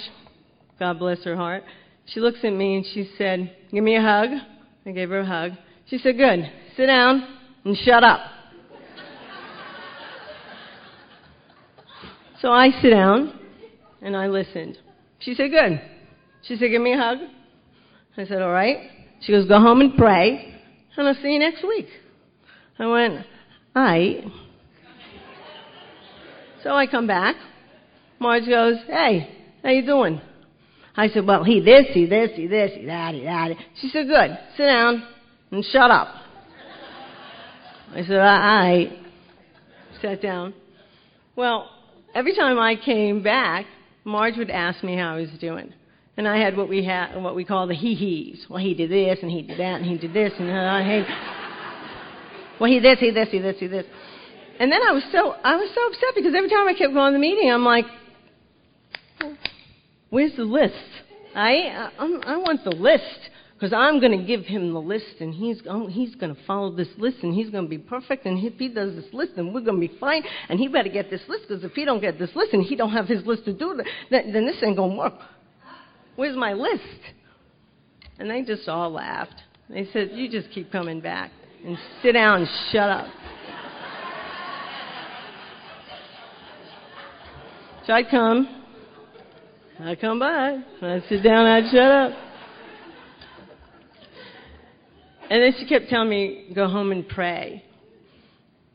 [0.77, 1.63] God bless her heart,
[2.05, 4.29] she looks at me and she said, Give me a hug.
[4.85, 5.53] I gave her a hug.
[5.87, 6.51] She said, Good.
[6.75, 7.36] Sit down
[7.67, 8.21] and shut up.
[12.41, 13.37] so I sit down
[14.01, 14.77] and I listened.
[15.19, 15.81] She said, Good.
[16.43, 17.17] She said, Give me a hug.
[18.15, 18.89] I said, All right.
[19.21, 20.55] She goes, Go home and pray,
[20.95, 21.87] and I'll see you next week.
[22.79, 23.25] I went,
[23.75, 24.23] All right.
[26.63, 27.35] So I come back.
[28.19, 29.29] Marge goes, Hey,
[29.61, 30.21] how you doing?
[30.95, 33.51] I said, Well, he this, he this, he this, he that, he that.
[33.81, 34.39] She said, Good.
[34.55, 35.03] Sit down
[35.51, 36.26] and shut up.
[37.97, 38.91] I said, right.
[40.03, 40.53] Sat down.
[41.35, 41.67] Well,
[42.13, 43.65] every time I came back,
[44.03, 45.73] Marge would ask me how I was doing.
[46.15, 48.45] And I had what we had, what we call the hee-hees.
[48.51, 50.83] Well, he did this, and he did that, and he did this, and uh, I
[50.83, 51.05] hate.
[52.59, 53.85] Well, he this, he this, he this, he this.
[54.59, 57.13] And then I was so, I was so upset because every time I kept going
[57.13, 57.85] to the meeting, I'm like,
[60.11, 60.75] where's the list?
[61.33, 65.33] I, I, I want the list because I'm going to give him the list, and
[65.33, 68.27] he's he's going to follow this list, and he's going to be perfect.
[68.27, 70.21] And if he does this list, then we're going to be fine.
[70.47, 72.75] And he better get this list because if he don't get this list, and he
[72.75, 75.19] don't have his list to do, then, then this ain't going to work.
[76.17, 76.83] Where's my list?
[78.19, 79.41] And they just all laughed.
[79.69, 81.31] They said, "You just keep coming back
[81.65, 83.07] and sit down and shut up."
[87.87, 88.63] So I'd come,
[89.79, 92.26] I'd come by, I'd sit down, I'd shut up.
[95.29, 97.63] And then she kept telling me, go home and pray.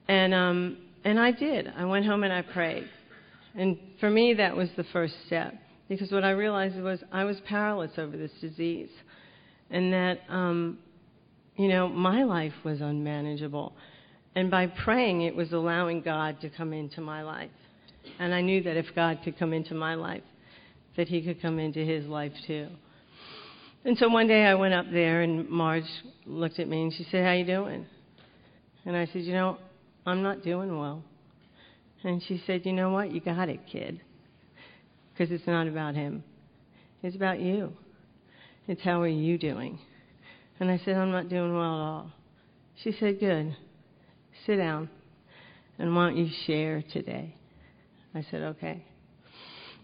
[0.08, 1.72] And, um, and I did.
[1.76, 2.88] I went home and I prayed.
[3.54, 5.54] And for me, that was the first step.
[5.88, 8.90] Because what I realized was I was powerless over this disease.
[9.70, 10.78] And that, um,
[11.56, 13.72] you know, my life was unmanageable.
[14.34, 17.50] And by praying, it was allowing God to come into my life.
[18.18, 20.22] And I knew that if God could come into my life,
[20.96, 22.68] that He could come into His life too.
[23.84, 25.88] And so one day I went up there, and Marge
[26.24, 27.84] looked at me and she said, "How you doing?"
[28.84, 29.58] And I said, "You know,
[30.06, 31.02] I'm not doing well."
[32.04, 33.12] And she said, "You know what?
[33.12, 34.00] You got it, kid.
[35.12, 36.22] Because it's not about him.
[37.02, 37.72] It's about you.
[38.68, 39.78] It's how are you doing?"
[40.60, 42.12] And I said, "I'm not doing well at all."
[42.84, 43.56] She said, "Good.
[44.46, 44.88] Sit down.
[45.78, 47.34] And why don't you share today?"
[48.14, 48.84] I said, "Okay."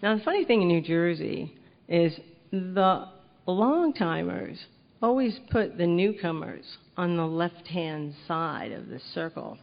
[0.00, 1.52] Now the funny thing in New Jersey
[1.88, 2.16] is
[2.52, 3.17] the
[3.52, 4.58] long timers
[5.02, 6.64] always put the newcomers
[6.96, 9.58] on the left hand side of the circle.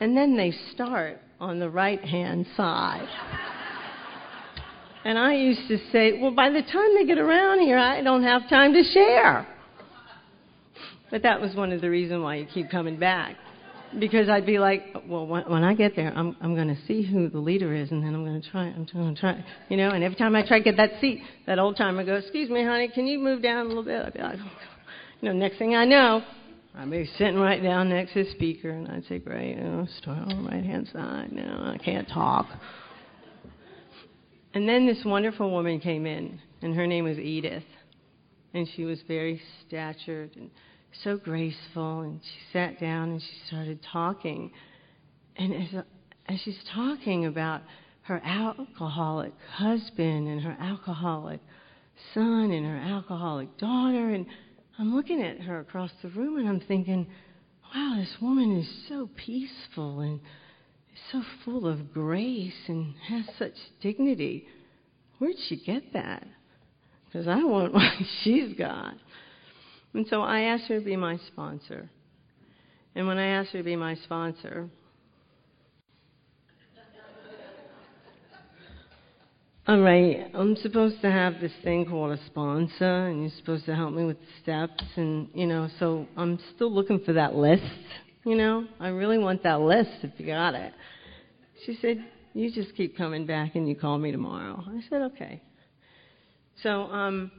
[0.00, 3.08] And then they start on the right hand side.
[5.04, 8.24] and I used to say, well, by the time they get around here, I don't
[8.24, 9.46] have time to share.
[11.10, 13.36] But that was one of the reasons why you keep coming back
[13.98, 17.28] because I'd be like, well, when, I get there, I'm I'm going to see who
[17.28, 18.64] the leader is, and then I'm going to try.
[18.64, 19.90] I'm going to try, you know.
[19.90, 22.64] And every time I try to get that seat, that old timer goes, "Excuse me,
[22.64, 24.50] honey, can you move down a little bit?" I'd be like, oh,
[25.20, 26.22] you know, next thing I know,
[26.74, 29.86] I'd be sitting right down next to the speaker, and I'd say, "Great, you know,
[29.98, 31.32] start on the right hand side.
[31.32, 32.46] No, I can't talk."
[34.54, 37.64] And then this wonderful woman came in, and her name was Edith,
[38.54, 40.50] and she was very statured and
[41.02, 42.00] so graceful.
[42.00, 44.52] And she sat down and she started talking.
[45.36, 45.84] And as,
[46.28, 47.62] as she's talking about
[48.02, 51.40] her alcoholic husband and her alcoholic
[52.14, 54.26] son and her alcoholic daughter, and
[54.78, 57.06] I'm looking at her across the room and I'm thinking,
[57.74, 60.20] wow, this woman is so peaceful and
[61.10, 64.46] so full of grace and has such dignity.
[65.18, 66.26] Where'd she get that?
[67.06, 68.94] Because I want what she's got.
[69.94, 71.90] And so I asked her to be my sponsor.
[72.94, 74.68] And when I asked her to be my sponsor,
[79.68, 83.76] all right, I'm supposed to have this thing called a sponsor, and you're supposed to
[83.76, 87.62] help me with the steps, and you know, so I'm still looking for that list.
[88.24, 90.72] You know, I really want that list if you got it.
[91.64, 95.40] She said, "You just keep coming back, and you call me tomorrow." I said, "Okay."
[96.62, 97.30] So, um,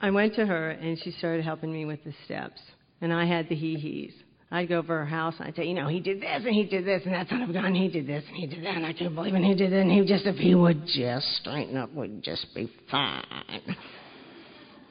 [0.00, 2.60] I went to her and she started helping me with the steps.
[3.00, 4.12] And I had the hee hees.
[4.50, 6.64] I'd go over her house and I'd say, you know, he did this and he
[6.64, 8.86] did this and that son a gun, he did this and he did that and
[8.86, 11.26] I couldn't believe it and he did it and he just, if he would just
[11.40, 13.76] straighten up, would just be fine.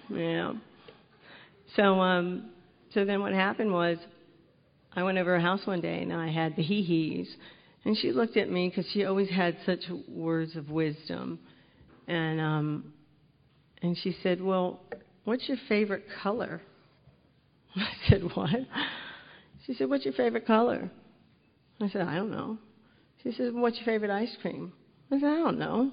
[0.10, 0.54] Yeah.
[1.76, 2.52] So, um,
[2.94, 3.98] so then what happened was
[4.96, 7.28] I went over her house one day and I had the hee hees.
[7.86, 11.40] And she looked at me because she always had such words of wisdom.
[12.08, 12.94] And um,
[13.86, 14.80] and she said, Well,
[15.26, 16.62] what's your favorite color?
[17.76, 18.50] I said, What?
[19.66, 20.90] She said, What's your favorite color?
[21.80, 22.58] I said, I don't know.
[23.22, 24.74] She said, What's your favorite ice cream?
[25.12, 25.92] I said, I don't know.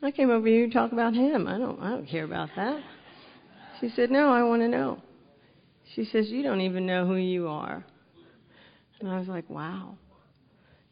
[0.00, 1.48] I came over here to talk about him.
[1.48, 2.80] I don't I don't care about that.
[3.80, 5.02] She said, No, I want to know.
[5.96, 7.84] She says, You don't even know who you are.
[9.00, 9.98] And I was like, Wow.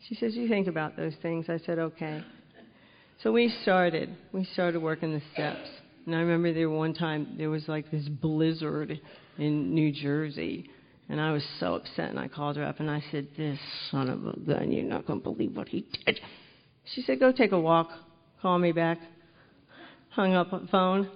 [0.08, 1.46] She says, You think about those things.
[1.48, 2.24] I said, Okay.
[3.22, 4.16] So we started.
[4.32, 5.68] We started working the steps.
[6.06, 9.00] And I remember there one time there was like this blizzard
[9.38, 10.68] in New Jersey,
[11.08, 12.10] and I was so upset.
[12.10, 13.58] And I called her up and I said, "This
[13.90, 14.72] son of a gun!
[14.72, 16.20] You're not going to believe what he did."
[16.94, 17.90] She said, "Go take a walk.
[18.40, 18.98] Call me back."
[20.10, 21.08] Hung up the phone.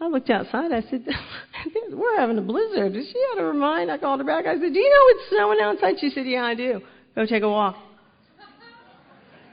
[0.00, 0.72] I looked outside.
[0.72, 1.06] I said,
[1.92, 3.90] "We're having a blizzard." She had to remind.
[3.90, 4.46] I called her back.
[4.46, 6.80] I said, "Do you know it's snowing outside?" She said, "Yeah, I do.
[7.14, 7.76] Go take a walk."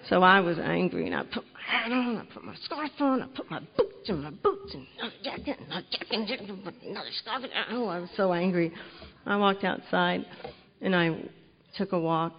[0.08, 3.28] So I was angry, and I put hat on, I put my scarf on, I
[3.28, 7.44] put my boots and my boots and another jacket, and another jacket, and another scarf.
[7.72, 8.74] Oh, I was so angry.
[9.26, 10.26] I walked outside,
[10.82, 11.16] and I
[11.78, 12.34] took a walk,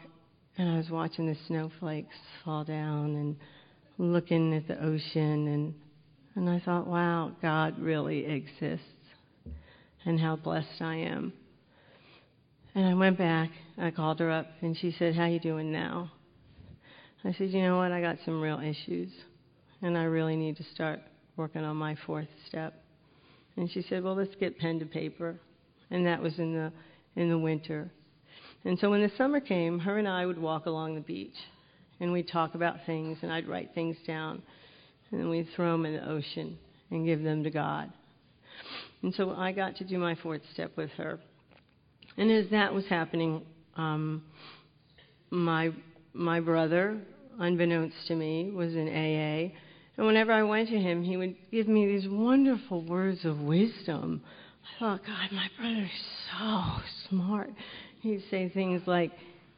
[0.59, 3.37] and I was watching the snowflakes fall down and
[3.99, 5.75] looking at the ocean, and
[6.37, 8.87] and I thought, wow, God really exists,
[10.05, 11.33] and how blessed I am.
[12.75, 13.51] And I went back.
[13.77, 16.13] I called her up, and she said, "How you doing now?"
[17.25, 17.93] I said, you know what?
[17.93, 19.11] I got some real issues,
[19.83, 21.01] and I really need to start
[21.37, 22.83] working on my fourth step.
[23.57, 25.39] And she said, well, let's get pen to paper,
[25.91, 26.73] and that was in the
[27.21, 27.91] in the winter.
[28.65, 31.35] And so when the summer came, her and I would walk along the beach,
[31.99, 34.43] and we'd talk about things, and I'd write things down,
[35.11, 36.59] and we'd throw them in the ocean
[36.91, 37.93] and give them to God.
[39.03, 41.19] And so I got to do my fourth step with her.
[42.17, 43.43] And as that was happening,
[43.77, 44.23] um,
[45.31, 45.71] my
[46.13, 47.01] my brother,
[47.39, 49.55] unbeknownst to me, was in AA.
[49.97, 54.23] And whenever I went to him, he would give me these wonderful words of wisdom.
[54.65, 55.91] I thought, God, my brother is
[56.31, 57.51] so smart.
[58.01, 59.13] He'd say things like,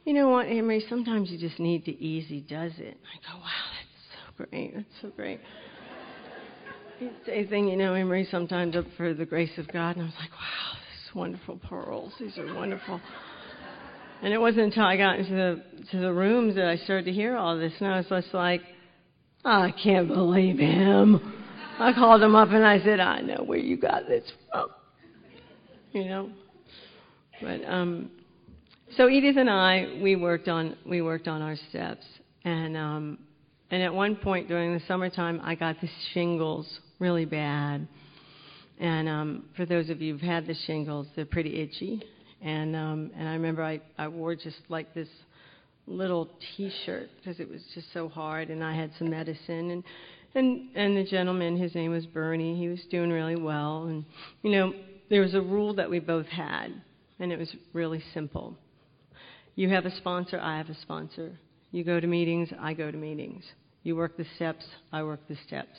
[0.04, 2.98] you know what, Emery, sometimes you just need to easy does it.
[3.04, 4.74] I go, wow, that's so great.
[4.74, 5.40] That's so great.
[6.98, 9.96] He'd say things, you know, Emery, sometimes up for the grace of God.
[9.96, 12.12] And I was like, wow, these wonderful pearls.
[12.18, 13.00] These are wonderful.
[14.22, 17.12] And it wasn't until I got into the to the rooms that I started to
[17.12, 18.62] hear all this, and I was just like,
[19.44, 21.34] I can't believe him.
[21.78, 24.68] I called him up and I said, I know where you got this from.
[25.92, 26.30] You know,
[27.40, 28.10] but um,
[28.96, 32.04] so Edith and I we worked on we worked on our steps,
[32.44, 33.18] and um,
[33.72, 37.88] and at one point during the summertime I got the shingles really bad.
[38.78, 42.02] And um, for those of you who've had the shingles, they're pretty itchy.
[42.42, 45.08] And um, and I remember I, I wore just like this
[45.86, 49.84] little T-shirt because it was just so hard, and I had some medicine and
[50.34, 52.56] and and the gentleman, his name was Bernie.
[52.56, 54.04] He was doing really well, and
[54.42, 54.72] you know
[55.10, 56.72] there was a rule that we both had,
[57.18, 58.56] and it was really simple.
[59.54, 61.38] You have a sponsor, I have a sponsor.
[61.70, 63.44] You go to meetings, I go to meetings.
[63.82, 65.76] You work the steps, I work the steps.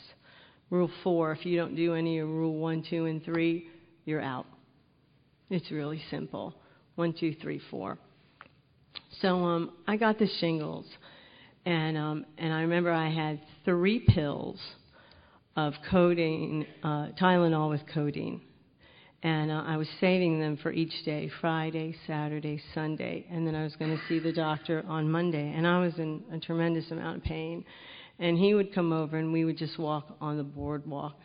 [0.70, 3.70] Rule four: if you don't do any of rule one, two, and three,
[4.06, 4.46] you're out.
[5.54, 6.56] It's really simple.
[6.96, 8.00] One, two, three, four.
[9.22, 10.88] So um, I got the shingles,
[11.64, 14.60] and um, and I remember I had three pills
[15.56, 18.42] of codeine, uh, Tylenol with codeine,
[19.22, 23.62] and uh, I was saving them for each day: Friday, Saturday, Sunday, and then I
[23.62, 25.54] was going to see the doctor on Monday.
[25.56, 27.64] And I was in a tremendous amount of pain,
[28.18, 31.20] and he would come over, and we would just walk on the boardwalk,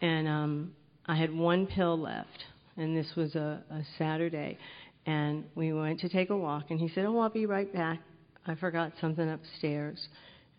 [0.00, 0.72] and um,
[1.06, 2.44] I had one pill left
[2.78, 4.56] and this was a, a Saturday,
[5.04, 7.98] and we went to take a walk, and he said, "Oh, I'll be right back.
[8.46, 10.08] I forgot something upstairs."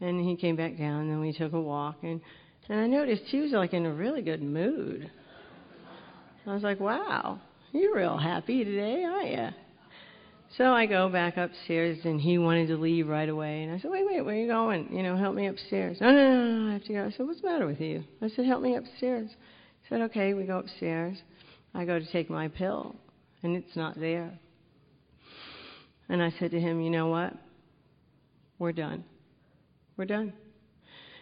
[0.01, 2.21] And he came back down, and then we took a walk, and
[2.67, 5.09] and I noticed he was like in a really good mood.
[6.45, 7.39] I was like, "Wow,
[7.71, 9.47] you're real happy today, aren't you?"
[10.57, 13.63] So I go back upstairs, and he wanted to leave right away.
[13.63, 14.89] And I said, "Wait, wait, where are you going?
[14.91, 17.05] You know, help me upstairs." No, no, no, no, I have to go.
[17.05, 20.33] I said, "What's the matter with you?" I said, "Help me upstairs." He said, "Okay."
[20.33, 21.17] We go upstairs.
[21.73, 22.95] I go to take my pill,
[23.43, 24.37] and it's not there.
[26.09, 27.33] And I said to him, You know what?
[28.57, 29.03] We're done.
[29.95, 30.33] We're done.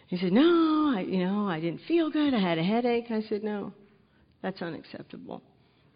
[0.08, 2.32] He said, No, I, you know, I didn't feel good.
[2.32, 3.10] I had a headache.
[3.10, 3.72] I said, No,
[4.42, 5.42] that's unacceptable.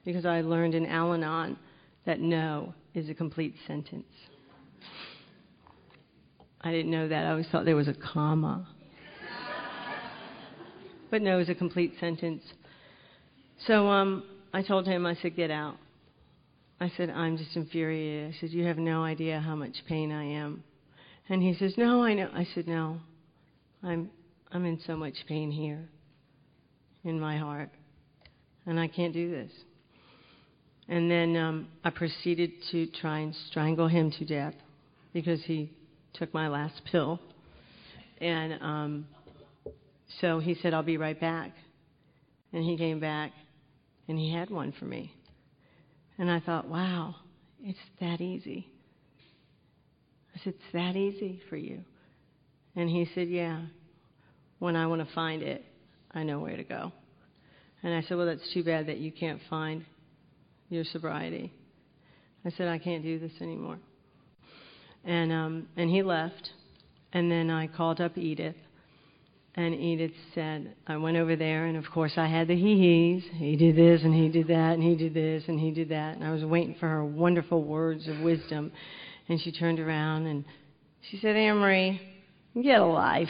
[0.04, 1.56] Because I learned in Al Anon
[2.04, 4.04] that no is a complete sentence.
[6.60, 7.24] I didn't know that.
[7.24, 8.68] I always thought there was a comma.
[11.10, 12.42] but no is a complete sentence.
[13.66, 15.76] So um, I told him, I said, get out.
[16.80, 18.34] I said, I'm just infuriated.
[18.34, 20.62] I said, you have no idea how much pain I am.
[21.28, 22.28] And he says, no, I know.
[22.34, 22.98] I said, no,
[23.82, 24.10] I'm,
[24.50, 25.88] I'm in so much pain here
[27.04, 27.70] in my heart,
[28.66, 29.50] and I can't do this.
[30.88, 34.54] And then um, I proceeded to try and strangle him to death
[35.12, 35.70] because he
[36.14, 37.20] took my last pill.
[38.20, 39.06] And um,
[40.20, 41.52] so he said, I'll be right back.
[42.52, 43.32] And he came back
[44.08, 45.12] and he had one for me.
[46.18, 47.16] And I thought, wow,
[47.62, 48.66] it's that easy.
[50.34, 51.80] I said, it's that easy for you.
[52.76, 53.62] And he said, yeah.
[54.58, 55.64] When I want to find it,
[56.12, 56.92] I know where to go.
[57.82, 59.84] And I said, well, that's too bad that you can't find
[60.68, 61.52] your sobriety.
[62.44, 63.78] I said, I can't do this anymore.
[65.04, 66.50] And um, and he left.
[67.12, 68.56] And then I called up Edith
[69.54, 73.30] and Edith said, I went over there, and of course I had the hee hees.
[73.34, 76.16] He did this, and he did that, and he did this, and he did that.
[76.16, 78.72] And I was waiting for her wonderful words of wisdom.
[79.28, 80.44] And she turned around and
[81.10, 82.00] she said, Ann Marie,
[82.54, 83.28] get a life.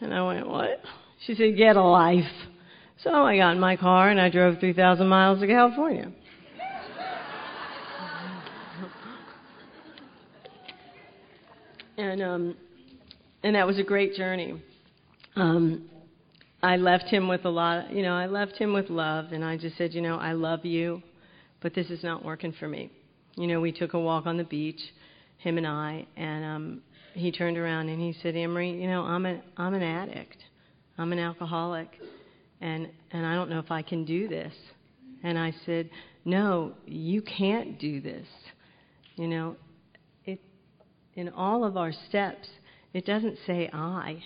[0.00, 0.80] And I went, What?
[1.26, 2.24] She said, Get a life.
[3.02, 6.10] So I got in my car and I drove 3,000 miles to California.
[11.98, 12.56] and um,
[13.42, 14.62] and that was a great journey.
[15.36, 15.88] Um,
[16.62, 19.56] I left him with a lot, you know, I left him with love, and I
[19.56, 21.02] just said, you know, I love you,
[21.60, 22.90] but this is not working for me.
[23.36, 24.80] You know, we took a walk on the beach,
[25.38, 26.82] him and I, and um,
[27.12, 30.38] he turned around and he said, Emery, you know, I'm a, I'm an addict,
[30.98, 31.88] I'm an alcoholic,
[32.60, 34.52] and and I don't know if I can do this.
[35.22, 35.90] And I said,
[36.24, 38.26] No, you can't do this.
[39.16, 39.56] You know,
[40.24, 40.40] it
[41.14, 42.48] in all of our steps,
[42.92, 44.22] it doesn't say I,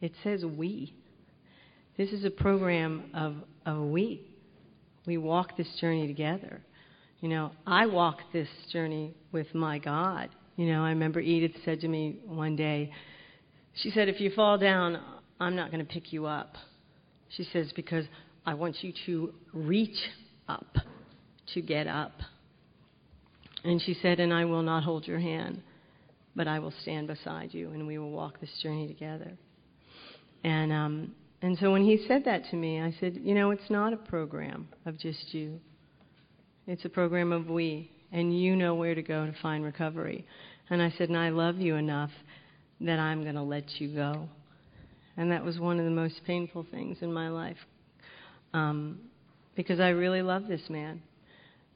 [0.00, 0.94] it says we.
[1.96, 3.36] This is a program of,
[3.66, 4.26] of we.
[5.06, 6.60] We walk this journey together.
[7.20, 10.28] You know, I walk this journey with my God.
[10.56, 12.92] You know, I remember Edith said to me one day,
[13.74, 15.00] she said, if you fall down,
[15.40, 16.56] I'm not going to pick you up.
[17.36, 18.04] She says, because
[18.44, 19.98] I want you to reach
[20.48, 20.76] up
[21.54, 22.12] to get up.
[23.64, 25.62] And she said, and I will not hold your hand,
[26.34, 29.32] but I will stand beside you and we will walk this journey together.
[30.44, 33.70] And, um, and so when he said that to me, I said, you know, it's
[33.70, 35.60] not a program of just you.
[36.66, 40.26] It's a program of we, and you know where to go to find recovery.
[40.70, 42.10] And I said, and I love you enough
[42.80, 44.28] that I'm going to let you go.
[45.16, 47.56] And that was one of the most painful things in my life
[48.54, 49.00] um,
[49.56, 51.02] because I really love this man.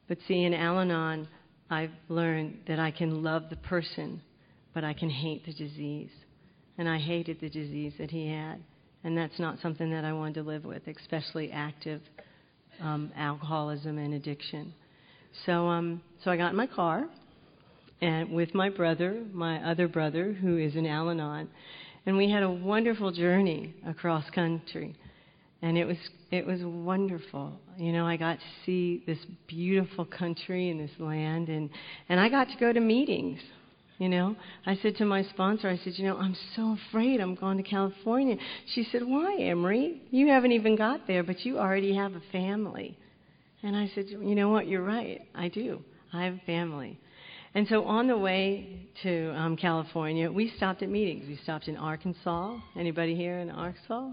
[0.08, 1.28] But see, in Al Anon,
[1.68, 4.22] I've learned that I can love the person,
[4.76, 6.10] but I can hate the disease.
[6.76, 8.62] And I hated the disease that he had.
[9.04, 12.02] And that's not something that I wanted to live with, especially active
[12.82, 14.74] um, alcoholism and addiction.
[15.46, 17.08] So, um, so I got in my car
[18.02, 21.48] and with my brother, my other brother, who is in Al Anon,
[22.04, 24.94] and we had a wonderful journey across country,
[25.62, 25.96] and it was
[26.30, 27.58] it was wonderful.
[27.78, 31.70] You know, I got to see this beautiful country and this land, and
[32.10, 33.40] and I got to go to meetings.
[33.98, 34.36] You know,
[34.66, 37.62] I said to my sponsor, I said, you know, I'm so afraid I'm going to
[37.62, 38.36] California.
[38.74, 40.02] She said, why, Emery?
[40.10, 42.98] You haven't even got there, but you already have a family.
[43.62, 44.68] And I said, you know what?
[44.68, 45.22] You're right.
[45.34, 45.82] I do.
[46.12, 47.00] I have a family.
[47.54, 51.24] And so on the way to um, California, we stopped at meetings.
[51.26, 52.58] We stopped in Arkansas.
[52.78, 54.10] Anybody here in Arkansas?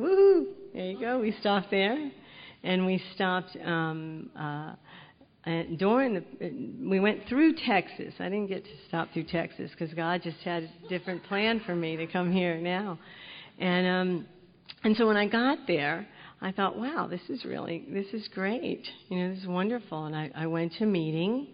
[0.00, 0.46] Woohoo!
[0.72, 1.20] There you go.
[1.20, 2.10] We stopped there,
[2.64, 4.72] and we stopped um, uh,
[5.44, 6.24] and during the.
[6.88, 8.14] We went through Texas.
[8.18, 11.74] I didn't get to stop through Texas because God just had a different plan for
[11.74, 12.98] me to come here now,
[13.58, 14.26] and um,
[14.84, 16.06] and so when I got there.
[16.44, 18.84] I thought, wow, this is really, this is great.
[19.08, 20.06] You know, this is wonderful.
[20.06, 21.46] And I, I went to a meeting,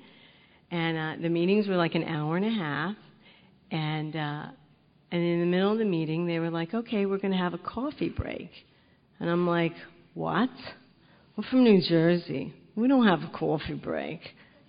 [0.71, 2.97] and uh, the meetings were like an hour and a half.
[3.71, 4.47] And uh,
[5.11, 7.55] and in the middle of the meeting, they were like, "Okay, we're going to have
[7.55, 8.51] a coffee break."
[9.21, 9.75] And I'm like,
[10.15, 10.51] "What?
[11.37, 12.55] We're from New Jersey.
[12.81, 14.21] We don't have a coffee break."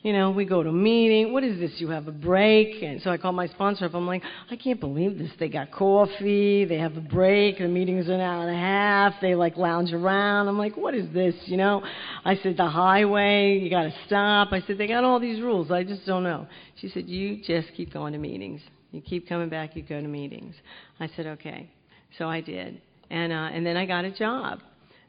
[0.02, 1.34] You know, we go to a meeting.
[1.34, 1.72] What is this?
[1.76, 2.82] You have a break?
[2.82, 3.94] And so I call my sponsor up.
[3.94, 5.30] I'm like, I can't believe this.
[5.38, 6.64] They got coffee.
[6.64, 7.58] They have a break.
[7.58, 9.16] The meeting's an hour and a half.
[9.22, 10.48] They like lounge around.
[10.48, 11.36] I'm like, what is this?
[11.48, 11.84] You know,
[12.24, 14.54] I said, the highway, you got to stop.
[14.54, 15.70] I said, they got all these rules.
[15.70, 16.48] I just don't know.
[16.80, 18.62] She said, you just keep going to meetings.
[18.92, 19.76] You keep coming back.
[19.76, 20.56] You go to meetings.
[21.02, 21.70] I said, okay.
[22.18, 22.82] So I did.
[23.10, 24.60] And, uh, and then I got a job.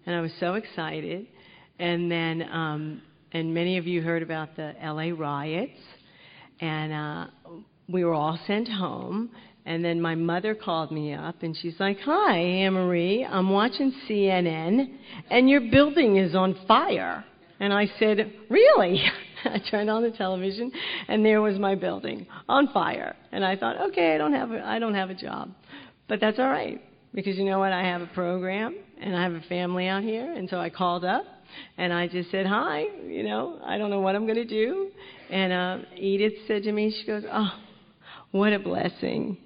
[0.04, 1.28] And I was so excited.
[1.80, 3.02] And then, um,
[3.32, 5.80] and many of you heard about the LA riots,
[6.60, 7.26] and uh,
[7.88, 9.30] we were all sent home.
[9.64, 13.92] And then my mother called me up and she's like, Hi, Ann Marie, I'm watching
[14.08, 14.96] CNN
[15.30, 17.24] and your building is on fire.
[17.60, 19.04] And I said, Really?
[19.44, 20.72] I turned on the television
[21.08, 23.14] and there was my building on fire.
[23.32, 25.50] And I thought, okay, I don't have a, I don't have a job.
[26.08, 26.82] But that's all right
[27.14, 27.72] because you know what?
[27.72, 30.32] I have a program and I have a family out here.
[30.32, 31.24] And so I called up
[31.76, 34.90] and I just said, Hi, you know, I don't know what I'm going to do.
[35.30, 37.50] And uh, Edith said to me, She goes, Oh,
[38.30, 39.36] what a blessing.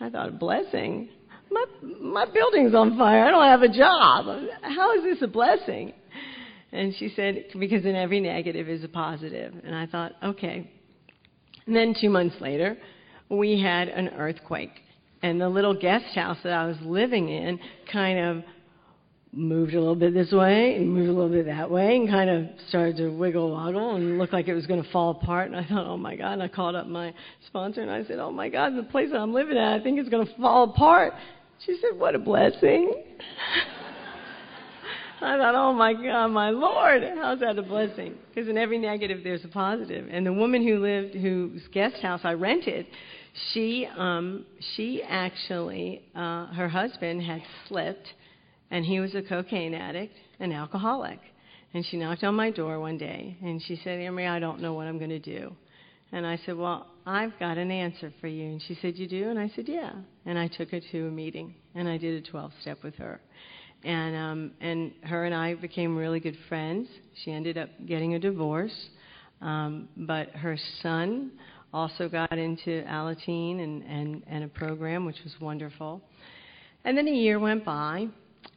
[0.00, 1.08] I thought, blessing?
[1.50, 1.64] My,
[2.00, 3.24] my building's on fire.
[3.24, 4.26] I don't have a job.
[4.62, 5.92] How is this a blessing?
[6.72, 9.54] And she said, Because in every negative is a positive.
[9.64, 10.70] And I thought, okay.
[11.66, 12.76] And then two months later,
[13.28, 14.72] we had an earthquake.
[15.22, 17.58] And the little guest house that I was living in
[17.92, 18.44] kind of
[19.32, 22.30] moved a little bit this way and moved a little bit that way and kind
[22.30, 25.48] of started to wiggle woggle and looked like it was going to fall apart.
[25.48, 26.34] And I thought, oh my God.
[26.34, 27.12] And I called up my
[27.46, 29.98] sponsor and I said, oh my God, the place that I'm living at, I think
[29.98, 31.12] it's going to fall apart.
[31.66, 32.94] She said, what a blessing.
[35.20, 38.14] I thought, oh my God, my Lord, how's that a blessing?
[38.28, 40.06] Because in every negative, there's a positive.
[40.10, 42.86] And the woman who lived, whose guest house I rented,
[43.52, 48.06] she, um, she actually, uh, her husband had slipped
[48.70, 51.20] and he was a cocaine addict, an alcoholic.
[51.74, 54.72] And she knocked on my door one day and she said, Emery, I don't know
[54.74, 55.54] what I'm going to do.
[56.12, 58.44] And I said, Well, I've got an answer for you.
[58.44, 59.28] And she said, You do?
[59.28, 59.92] And I said, Yeah.
[60.24, 63.20] And I took her to a meeting and I did a 12 step with her.
[63.84, 66.88] And, um, and her and I became really good friends.
[67.22, 68.74] She ended up getting a divorce.
[69.40, 71.32] Um, but her son
[71.72, 76.00] also got into Alateen and, and, and a program, which was wonderful.
[76.84, 78.08] And then a year went by,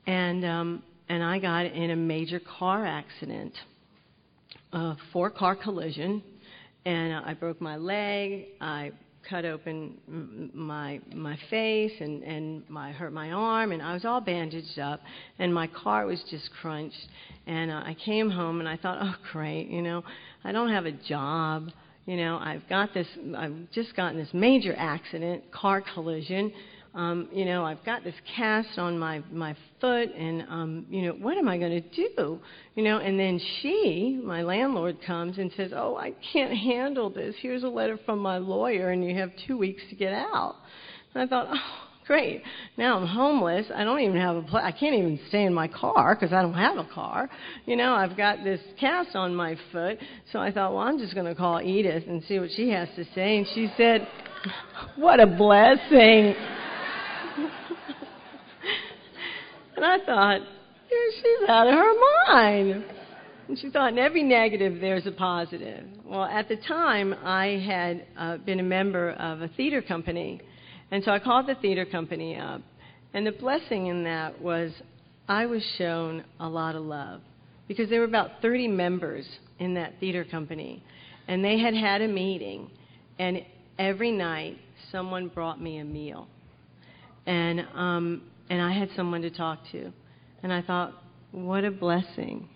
[0.08, 3.54] and um, and I got in a major car accident,
[4.74, 6.24] a four car collision,
[6.86, 8.46] and I broke my leg.
[8.60, 8.92] I
[9.30, 14.22] cut open my my face and and my hurt my arm and I was all
[14.22, 15.00] bandaged up
[15.38, 17.08] and my car was just crunched
[17.46, 20.04] and uh, I came home and I thought oh great you know
[20.44, 21.68] I don't have a job
[22.06, 26.52] you know I've got this I've just gotten this major accident car collision
[26.94, 31.14] um, you know, I've got this cast on my my foot, and um, you know,
[31.14, 32.40] what am I going to do?
[32.76, 37.36] You know, and then she, my landlord, comes and says, "Oh, I can't handle this.
[37.42, 40.56] Here's a letter from my lawyer, and you have two weeks to get out."
[41.14, 41.88] And I thought, oh.
[42.08, 42.42] Great.
[42.78, 43.68] Now I'm homeless.
[43.74, 44.64] I don't even have a place.
[44.66, 47.30] I can't even stay in my car because I don't have a car.
[47.66, 49.98] You know, I've got this cast on my foot.
[50.34, 52.90] So I thought, well, I'm just going to call Edith and see what she has
[52.98, 53.38] to say.
[53.38, 54.08] And she said,
[54.98, 56.36] "What a blessing."
[59.82, 60.42] And I thought,
[60.90, 61.94] she's out of her
[62.28, 62.86] mind.
[63.48, 65.86] And she thought, in every negative, there's a positive.
[66.06, 70.42] Well, at the time, I had uh, been a member of a theater company.
[70.92, 72.62] And so I called the theater company up.
[73.14, 74.72] And the blessing in that was
[75.28, 77.22] I was shown a lot of love
[77.68, 79.28] because there were about 30 members
[79.60, 80.84] in that theater company.
[81.28, 82.70] And they had had a meeting.
[83.20, 83.42] And
[83.78, 84.58] every night,
[84.92, 86.28] someone brought me a meal
[87.26, 89.94] and um, and I had someone to talk to,
[90.44, 90.94] and I thought,
[91.32, 92.50] what a blessing.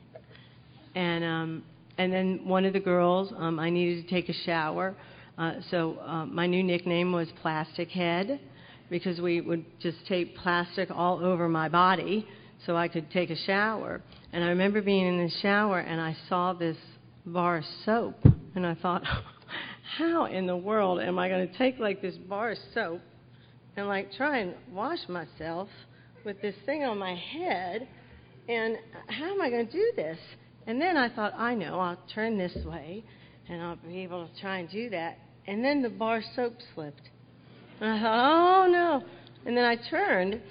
[0.93, 1.63] And um,
[1.97, 4.93] and then one of the girls, um, I needed to take a shower,
[5.37, 8.41] uh, so uh, my new nickname was Plastic Head,
[8.89, 12.27] because we would just tape plastic all over my body
[12.65, 14.01] so I could take a shower.
[14.33, 16.77] And I remember being in the shower and I saw this
[17.25, 18.17] bar of soap,
[18.55, 19.03] and I thought,
[19.97, 22.99] how in the world am I going to take like this bar of soap?
[23.77, 25.69] And like try and wash myself
[26.23, 27.87] with this thing on my head.
[28.47, 30.17] And how am I going to do this?
[30.67, 33.03] And then I thought, I know, I'll turn this way
[33.47, 35.17] and I'll be able to try and do that.
[35.47, 37.09] And then the bar soap slipped.
[37.79, 39.03] And I thought, oh no.
[39.45, 40.41] And then I turned,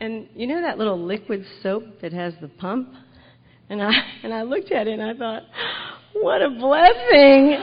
[0.00, 2.92] and you know that little liquid soap that has the pump?
[3.68, 3.92] And I
[4.22, 5.42] and I looked at it and I thought,
[6.14, 7.58] what a blessing.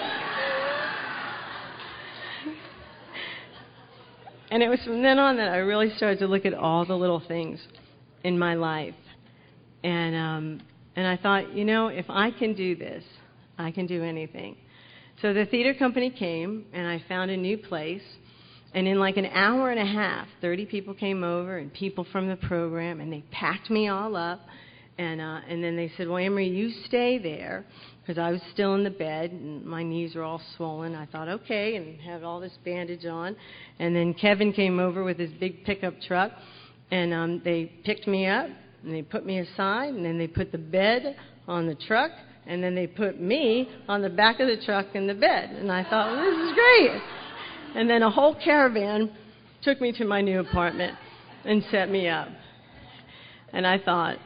[4.52, 6.94] And it was from then on that I really started to look at all the
[6.94, 7.60] little things
[8.26, 8.94] in my life.
[9.82, 10.62] And um,
[10.98, 13.04] and I thought, you know, if I can do this,
[13.58, 14.58] I can do anything.
[15.22, 18.02] So the theater company came, and I found a new place.
[18.74, 22.28] And in like an hour and a half, 30 people came over, and people from
[22.28, 24.42] the program, and they packed me all up.
[24.98, 27.66] And uh, and then they said, "Well, Emery, you stay there,"
[28.12, 30.96] because I was still in the bed and my knees were all swollen.
[30.96, 33.38] I thought, okay, and had all this bandage on.
[33.80, 36.34] And then Kevin came over with his big pickup truck,
[36.92, 38.48] and um, they picked me up
[38.84, 41.16] and they put me aside, and then they put the bed
[41.48, 42.12] on the truck,
[42.48, 45.52] and then they put me on the back of the truck in the bed.
[45.52, 47.02] And I thought, well, this is great.
[47.76, 49.10] And then a whole caravan
[49.62, 50.98] took me to my new apartment
[51.46, 52.28] and set me up.
[53.54, 54.18] And I thought,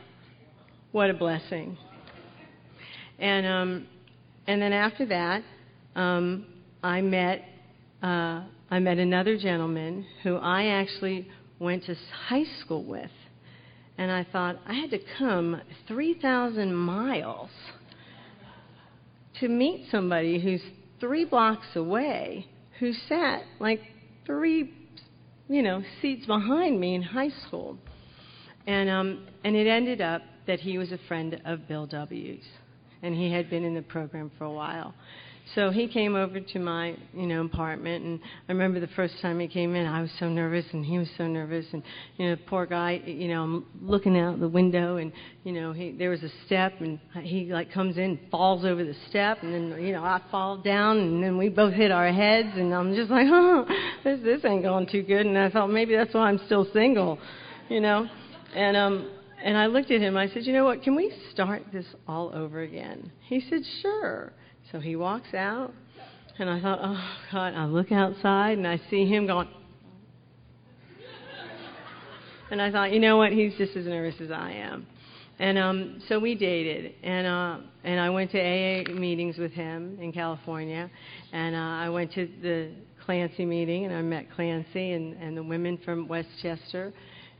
[0.91, 1.77] what a blessing.
[3.19, 3.87] And um,
[4.47, 5.43] and then after that,
[5.95, 6.45] um,
[6.83, 7.43] I met
[8.03, 11.27] uh, I met another gentleman who I actually
[11.59, 11.95] went to
[12.27, 13.11] high school with,
[13.97, 17.49] and I thought I had to come 3,000 miles
[19.39, 20.61] to meet somebody who's
[20.99, 22.45] three blocks away,
[22.79, 23.81] who sat like
[24.25, 24.73] three,
[25.47, 27.77] you know, seats behind me in high school,
[28.67, 32.43] and um, and it ended up that he was a friend of Bill W.'s
[33.01, 34.93] and he had been in the program for a while.
[35.53, 38.19] So he came over to my, you know, apartment, and
[38.49, 41.07] I remember the first time he came in, I was so nervous, and he was
[41.17, 41.83] so nervous, and
[42.17, 45.11] you know, poor guy, you know, I'm looking out the window, and
[45.43, 48.95] you know, he there was a step, and he like comes in, falls over the
[49.07, 52.49] step, and then you know, I fall down, and then we both hit our heads,
[52.55, 53.67] and I'm just like, oh,
[54.03, 57.19] this this ain't going too good, and I thought maybe that's why I'm still single,
[57.69, 58.09] you know,
[58.55, 59.11] and um,
[59.43, 60.17] and I looked at him.
[60.17, 60.83] I said, You know what?
[60.83, 63.11] Can we start this all over again?
[63.27, 64.33] He said, Sure.
[64.71, 65.73] So he walks out.
[66.37, 67.53] And I thought, Oh, God.
[67.53, 69.47] I look outside and I see him going.
[72.51, 73.31] And I thought, you know what?
[73.31, 74.85] He's just as nervous as I am.
[75.39, 79.97] And um, so we dated, and uh, and I went to AA meetings with him
[79.99, 80.89] in California,
[81.33, 82.71] and uh, I went to the
[83.05, 86.93] Clancy meeting, and I met Clancy and, and the women from Westchester,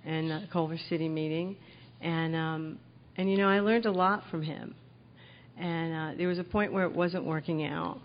[0.06, 1.56] and uh, Culver City meeting,
[2.02, 2.80] and um,
[3.18, 4.76] and you know I learned a lot from him.
[5.58, 8.00] And uh, there was a point where it wasn't working out,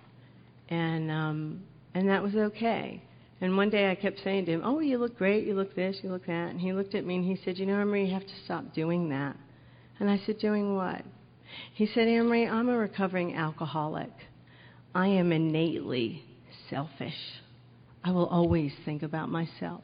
[0.68, 1.62] and um,
[1.95, 3.03] and that was okay.
[3.41, 5.47] And one day I kept saying to him, "Oh, you look great.
[5.47, 5.97] You look this.
[6.03, 8.14] You look that." And he looked at me and he said, "You know, Emery, you
[8.14, 9.36] have to stop doing that."
[9.99, 11.03] And I said, "Doing what?"
[11.74, 14.12] He said, "Emery, I'm a recovering alcoholic.
[14.95, 16.24] I am innately
[16.68, 17.41] selfish.
[18.05, 19.82] I will always think about myself.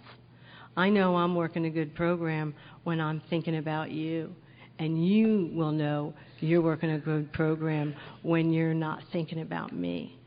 [0.76, 2.54] I know I'm working a good program
[2.84, 4.34] when I'm thinking about you.
[4.78, 10.18] And you will know you're working a good program when you're not thinking about me.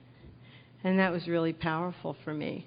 [0.84, 2.66] And that was really powerful for me.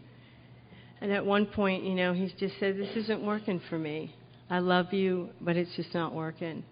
[1.00, 4.14] And at one point, you know, he just said, This isn't working for me.
[4.48, 6.62] I love you, but it's just not working.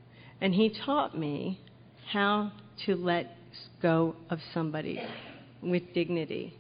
[0.41, 1.59] And he taught me
[2.13, 2.53] how
[2.87, 3.37] to let
[3.83, 5.03] go of somebody
[5.63, 6.55] with dignity.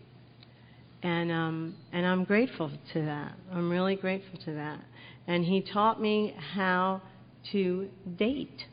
[1.03, 3.33] And, um, and I'm grateful to that.
[3.53, 4.81] I'm really grateful to that.
[5.27, 7.01] And he taught me how
[7.53, 7.89] to
[8.19, 8.65] date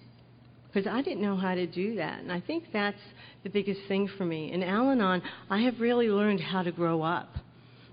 [0.67, 2.19] because I didn't know how to do that.
[2.19, 2.99] And I think that's
[3.43, 4.51] the biggest thing for me.
[4.51, 7.29] In Al Anon, I have really learned how to grow up.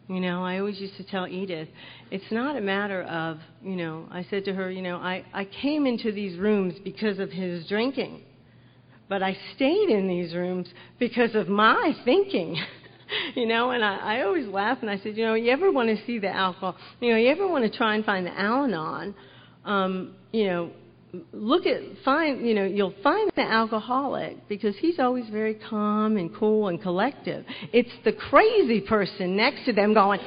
[0.09, 1.69] You know, I always used to tell Edith,
[2.11, 5.47] it's not a matter of, you know, I said to her, you know, I, I
[5.47, 8.21] came into these rooms because of his drinking,
[9.09, 10.69] but I stayed in these rooms
[10.99, 12.57] because of my thinking.
[13.35, 15.89] you know, and I, I always laugh and I said, you know, you ever want
[15.89, 18.65] to see the alcohol, you know, you ever want to try and find the Al
[18.65, 19.15] Anon,
[19.65, 20.71] um, you know,
[21.33, 26.35] look at find you know you'll find the alcoholic because he's always very calm and
[26.35, 27.45] cool and collective.
[27.73, 30.19] It's the crazy person next to them going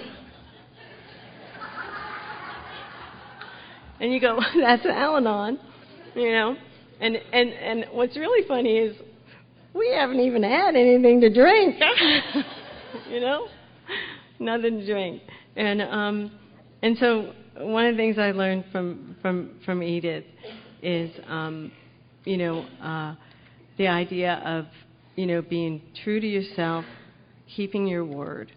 [4.00, 5.60] and you go that's al-anon
[6.18, 6.56] you know?
[7.00, 8.98] And and and what's really funny is
[9.74, 11.76] we haven't even had anything to drink
[13.10, 13.48] you know
[14.40, 15.22] nothing to drink
[15.56, 16.32] and um
[16.82, 20.26] and so one of the things i learned from from from edith
[20.82, 21.72] is, um,
[22.26, 23.16] you know, uh,
[23.78, 24.66] the idea of,
[25.16, 26.86] you know, being true to yourself,
[27.56, 28.52] keeping your word.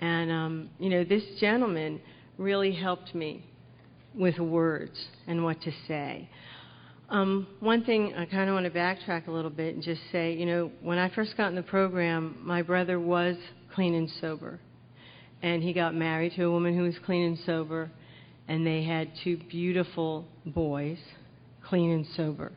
[0.00, 2.00] And, um, you know, this gentleman
[2.38, 3.44] really helped me
[4.14, 6.28] with words and what to say.
[7.08, 10.32] Um, one thing I kind of want to backtrack a little bit and just say,
[10.32, 13.36] you know, when I first got in the program, my brother was
[13.76, 14.58] clean and sober.
[15.42, 17.90] And he got married to a woman who was clean and sober,
[18.48, 20.98] and they had two beautiful boys
[21.68, 22.52] clean and sober.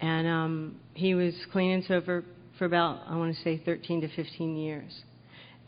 [0.00, 2.24] And um, he was clean and sober
[2.58, 4.92] for about, I want to say, 13 to 15 years.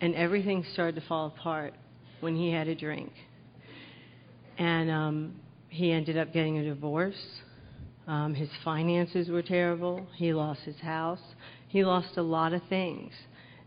[0.00, 1.74] And everything started to fall apart
[2.20, 3.12] when he had a drink.
[4.58, 7.20] And um, he ended up getting a divorce.
[8.06, 10.06] Um, his finances were terrible.
[10.16, 11.20] He lost his house.
[11.68, 13.12] He lost a lot of things.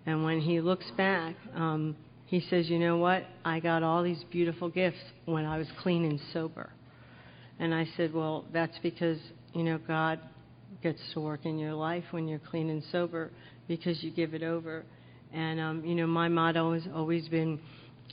[0.06, 1.96] And when he looks back, um,
[2.26, 3.24] he says, You know what?
[3.46, 6.70] I got all these beautiful gifts when I was clean and sober.
[7.60, 9.20] And I said, Well, that's because,
[9.54, 10.20] you know, God
[10.82, 13.32] gets to work in your life when you're clean and sober
[13.68, 14.84] because you give it over.
[15.32, 17.60] And, um, you know, my motto has always been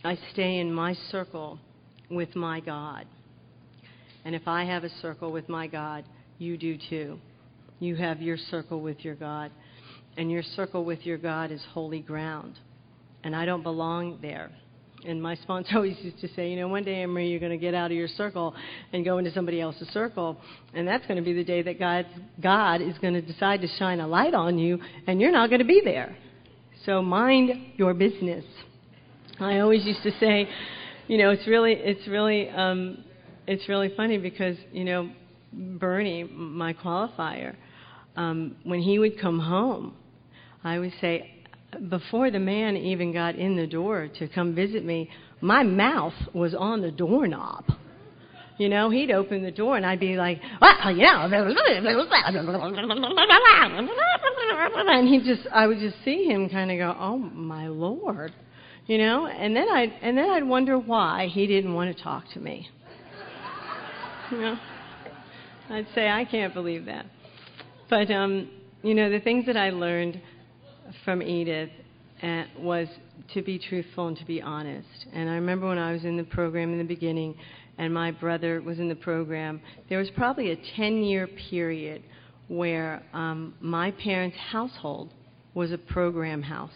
[0.02, 1.58] I stay in my circle
[2.10, 3.06] with my God.
[4.24, 6.04] And if I have a circle with my God,
[6.38, 7.18] you do too.
[7.80, 9.50] You have your circle with your God.
[10.16, 12.58] And your circle with your God is holy ground.
[13.24, 14.50] And I don't belong there.
[15.06, 17.58] And my sponsor always used to say, you know, one day, Emery, you're going to
[17.58, 18.54] get out of your circle
[18.92, 20.36] and go into somebody else's circle,
[20.74, 22.06] and that's going to be the day that God,
[22.40, 25.60] God is going to decide to shine a light on you, and you're not going
[25.60, 26.16] to be there.
[26.84, 28.44] So mind your business.
[29.38, 30.48] I always used to say,
[31.08, 33.04] you know, it's really, it's really, um,
[33.46, 35.10] it's really funny because you know,
[35.52, 37.56] Bernie, my qualifier,
[38.16, 39.94] um, when he would come home,
[40.62, 41.30] I would say,
[41.88, 45.08] before the man even got in the door to come visit me,
[45.40, 47.64] my mouth was on the doorknob.
[48.58, 51.30] You know, he'd open the door and I'd be like, well, you know,
[54.90, 58.34] and he just, I would just see him kind of go, oh my lord,
[58.86, 62.24] you know, and then I'd, and then I'd wonder why he didn't want to talk
[62.34, 62.68] to me.
[64.30, 64.58] You know,
[65.70, 67.06] I'd say I can't believe that,
[67.88, 68.50] but um,
[68.82, 70.20] you know, the things that I learned
[71.04, 71.70] from Edith
[72.58, 72.88] was
[73.34, 75.06] to be truthful and to be honest.
[75.12, 77.34] And I remember when I was in the program in the beginning
[77.78, 82.02] and my brother was in the program, there was probably a 10 year period
[82.48, 85.12] where um, my parents' household
[85.54, 86.70] was a program house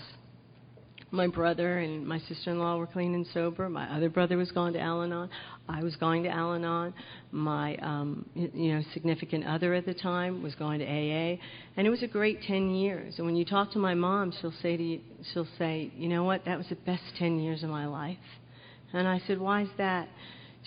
[1.14, 3.68] my brother and my sister-in-law were clean and sober.
[3.70, 5.30] My other brother was gone to Al-Anon.
[5.68, 6.92] I was going to Al-Anon.
[7.32, 11.38] My um, you know significant other at the time was going to AA,
[11.76, 13.14] and it was a great ten years.
[13.16, 15.00] And when you talk to my mom, she'll say to you,
[15.32, 18.18] she'll say, you know what, that was the best ten years of my life.
[18.92, 20.08] And I said, why is that?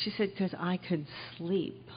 [0.04, 1.88] She said, because I could sleep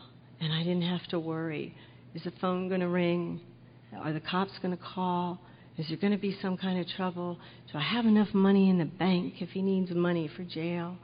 [0.40, 1.74] and I didn't have to worry.
[2.14, 3.40] Is the phone going to ring?
[3.98, 5.40] Are the cops going to call?
[5.76, 7.38] Is there going to be some kind of trouble?
[7.72, 10.96] Do I have enough money in the bank if he needs money for jail?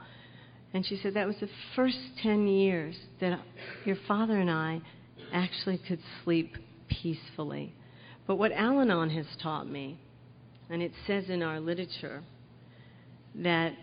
[0.73, 3.39] And she said that was the first 10 years that
[3.85, 4.81] your father and I
[5.33, 6.55] actually could sleep
[6.87, 7.73] peacefully.
[8.25, 9.99] But what Al Anon has taught me,
[10.69, 12.23] and it says in our literature,
[13.35, 13.73] that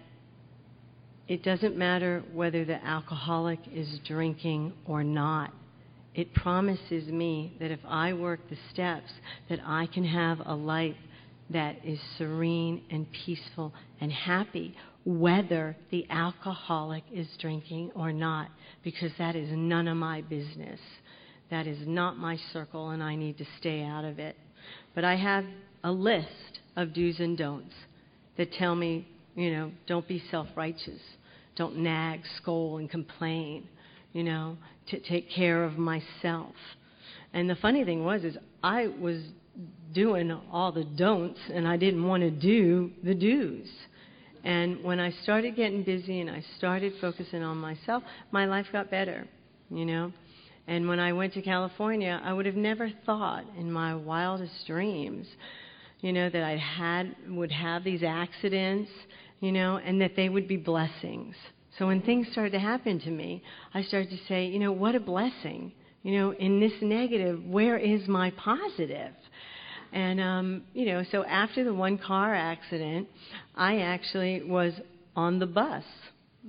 [1.27, 5.53] it doesn't matter whether the alcoholic is drinking or not.
[6.15, 9.11] It promises me that if I work the steps,
[9.49, 10.97] that I can have a life
[11.51, 18.49] that is serene and peaceful and happy, whether the alcoholic is drinking or not,
[18.83, 20.81] because that is none of my business.
[21.51, 24.37] That is not my circle, and I need to stay out of it.
[24.95, 25.45] But I have
[25.83, 27.75] a list of do's and don'ts
[28.37, 31.01] that tell me, you know, don't be self righteous,
[31.57, 33.69] don't nag, scold, and complain,
[34.13, 34.57] you know,
[34.89, 36.55] to take care of myself.
[37.33, 39.21] And the funny thing was, is I was
[39.93, 43.69] doing all the don'ts, and I didn't want to do the do's.
[44.45, 48.91] And when I started getting busy and I started focusing on myself, my life got
[48.91, 49.27] better,
[49.71, 50.13] you know.
[50.67, 55.27] And when I went to California, I would have never thought in my wildest dreams,
[56.01, 58.91] you know, that I had would have these accidents,
[59.41, 61.35] you know, and that they would be blessings.
[61.79, 63.43] So when things started to happen to me,
[63.73, 65.73] I started to say, you know, what a blessing.
[66.03, 69.15] You know, in this negative, where is my positive?
[69.95, 73.09] And um, you know, so after the one car accident,
[73.55, 74.75] I actually was
[75.17, 75.85] on the bus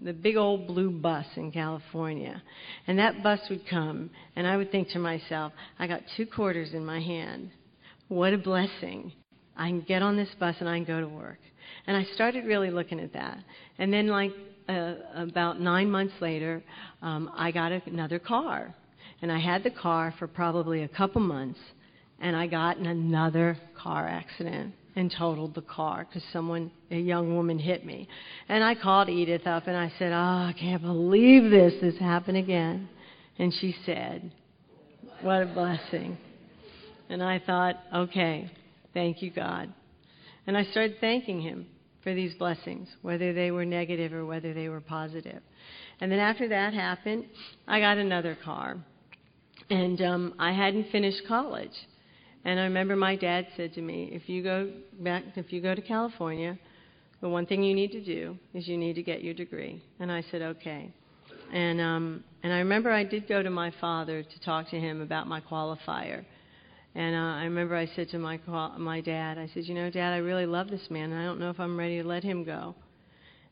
[0.04, 2.42] the big old blue bus in California.
[2.88, 6.74] And that bus would come, and I would think to myself, I got two quarters
[6.74, 7.52] in my hand.
[8.08, 9.14] What a blessing.
[9.56, 11.40] I can get on this bus and I can go to work.
[11.88, 13.38] And I started really looking at that.
[13.78, 14.32] And then, like,
[14.68, 16.62] uh, about nine months later,
[17.02, 18.76] um, I got another car.
[19.22, 21.60] And I had the car for probably a couple months,
[22.20, 27.36] and I got in another car accident and totaled the car because someone, a young
[27.36, 28.08] woman, hit me.
[28.48, 31.74] And I called Edith up and I said, Oh, I can't believe this.
[31.82, 32.90] This happened again.
[33.38, 34.32] And she said,
[35.22, 36.18] What a blessing.
[37.10, 38.50] And I thought, Okay,
[38.94, 39.74] thank you, God.
[40.48, 41.68] And I started thanking Him
[42.02, 45.42] for these blessings, whether they were negative or whether they were positive.
[46.00, 47.26] And then after that happened,
[47.68, 48.78] I got another car.
[49.70, 51.72] And um, I hadn't finished college.
[52.46, 55.74] And I remember my dad said to me, if you go back, if you go
[55.74, 56.58] to California,
[57.20, 59.82] the one thing you need to do is you need to get your degree.
[60.00, 60.94] And I said, okay.
[61.52, 65.02] And um, and I remember I did go to my father to talk to him
[65.02, 66.24] about my qualifier.
[66.94, 68.40] And uh, I remember I said to my
[68.78, 71.40] my dad, I said, you know, Dad, I really love this man, and I don't
[71.40, 72.76] know if I'm ready to let him go.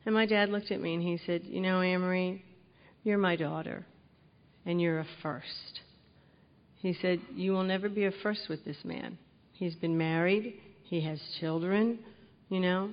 [0.05, 2.43] And my dad looked at me and he said, you know, Amory,
[3.03, 3.85] you're my daughter,
[4.65, 5.81] and you're a first.
[6.83, 9.17] He said, You will never be a first with this man.
[9.53, 11.99] He's been married, he has children,
[12.49, 12.91] you know,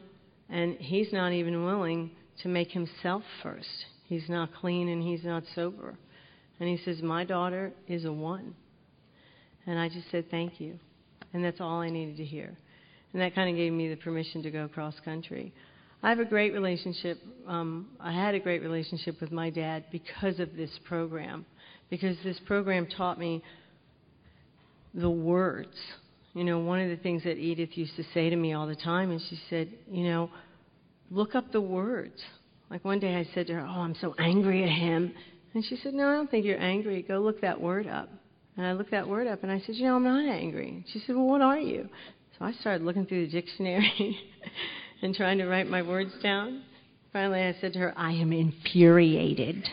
[0.49, 2.13] and he's not even willing
[2.43, 3.67] to make himself first.
[4.05, 5.99] He's not clean and he's not sober.
[6.61, 8.55] And he says, My daughter is a one.
[9.67, 10.79] And I just said, Thank you.
[11.33, 12.57] And that's all I needed to hear.
[13.13, 15.53] And that kind of gave me the permission to go cross country.
[16.03, 17.19] I have a great relationship.
[17.47, 21.45] Um, I had a great relationship with my dad because of this program,
[21.91, 23.43] because this program taught me
[24.95, 25.77] the words.
[26.35, 28.77] You know, one of the things that Edith used to say to me all the
[28.77, 30.31] time is she said, you know,
[31.11, 32.21] look up the words.
[32.71, 35.13] Like one day I said to her, Oh, I'm so angry at him.
[35.55, 37.03] And she said, No, I don't think you're angry.
[37.03, 38.09] Go look that word up.
[38.57, 40.85] And I looked that word up and I said, You know, I'm not angry.
[40.93, 41.89] She said, Well, what are you?
[42.39, 44.19] So I started looking through the dictionary
[45.03, 46.63] and trying to write my words down.
[47.13, 49.65] Finally, I said to her, I am infuriated.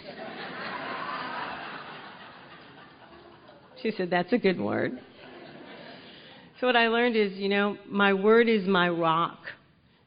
[3.83, 4.99] she said, That's a good word.
[6.59, 9.37] So what I learned is, you know, my word is my rock.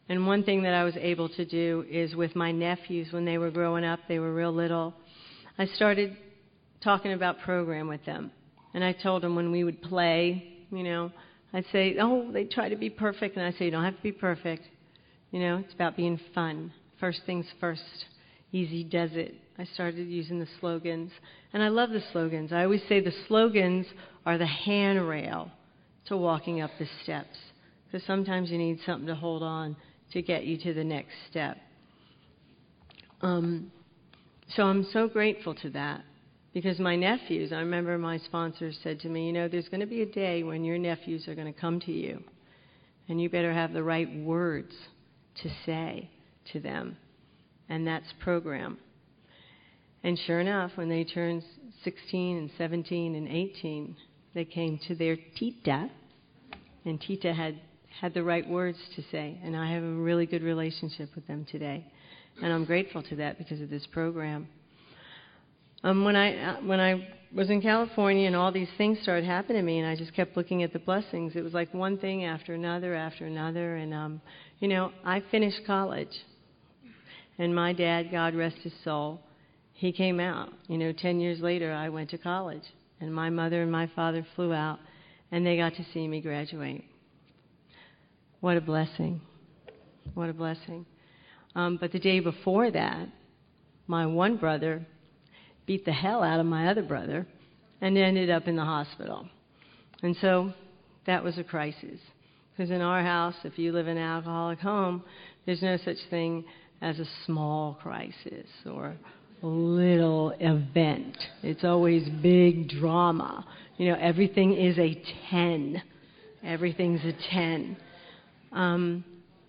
[0.08, 3.38] And one thing that I was able to do is with my nephews when they
[3.38, 4.92] were growing up, they were real little,
[5.58, 6.16] I started
[6.82, 8.32] talking about program with them.
[8.74, 11.12] And I told them when we would play, you know,
[11.52, 13.36] I'd say, oh, they try to be perfect.
[13.36, 14.64] And I say, you don't have to be perfect.
[15.30, 16.72] You know, it's about being fun.
[16.98, 17.82] First things first.
[18.50, 19.36] Easy does it.
[19.56, 21.12] I started using the slogans.
[21.52, 22.52] And I love the slogans.
[22.52, 23.86] I always say the slogans
[24.26, 25.52] are the handrail
[26.10, 27.36] to walking up the steps.
[27.86, 29.74] Because sometimes you need something to hold on
[30.12, 31.56] to get you to the next step.
[33.22, 33.72] Um,
[34.54, 36.02] so I'm so grateful to that
[36.52, 39.86] because my nephews, I remember my sponsor said to me, you know, there's going to
[39.86, 42.22] be a day when your nephews are going to come to you,
[43.08, 44.72] and you better have the right words
[45.42, 46.10] to say
[46.52, 46.96] to them.
[47.68, 48.78] And that's program.
[50.02, 51.44] And sure enough, when they turned
[51.84, 53.96] 16 and 17 and 18,
[54.34, 55.90] they came to their tita,
[56.84, 57.60] and tita had
[58.00, 61.46] had the right words to say, and I have a really good relationship with them
[61.50, 61.84] today,
[62.42, 64.48] and I'm grateful to that because of this program.
[65.82, 69.62] Um, when I uh, when I was in California and all these things started happening
[69.62, 71.36] to me, and I just kept looking at the blessings.
[71.36, 74.20] It was like one thing after another after another, and um,
[74.58, 76.12] you know, I finished college.
[77.40, 79.18] And my dad, God rest his soul,
[79.72, 80.50] he came out.
[80.68, 82.64] You know, 10 years later, I went to college.
[83.00, 84.78] And my mother and my father flew out,
[85.32, 86.84] and they got to see me graduate.
[88.40, 89.20] What a blessing.
[90.14, 90.86] What a blessing.
[91.54, 93.08] Um, but the day before that,
[93.86, 94.86] my one brother
[95.66, 97.26] beat the hell out of my other brother
[97.80, 99.28] and ended up in the hospital.
[100.02, 100.52] And so
[101.06, 102.00] that was a crisis.
[102.52, 105.02] Because in our house, if you live in an alcoholic home,
[105.46, 106.44] there's no such thing
[106.82, 108.96] as a small crisis or
[109.42, 111.16] little event.
[111.42, 113.46] It's always big drama.
[113.76, 115.82] You know, everything is a 10.
[116.44, 117.76] Everything's a 10.
[118.52, 119.04] Um,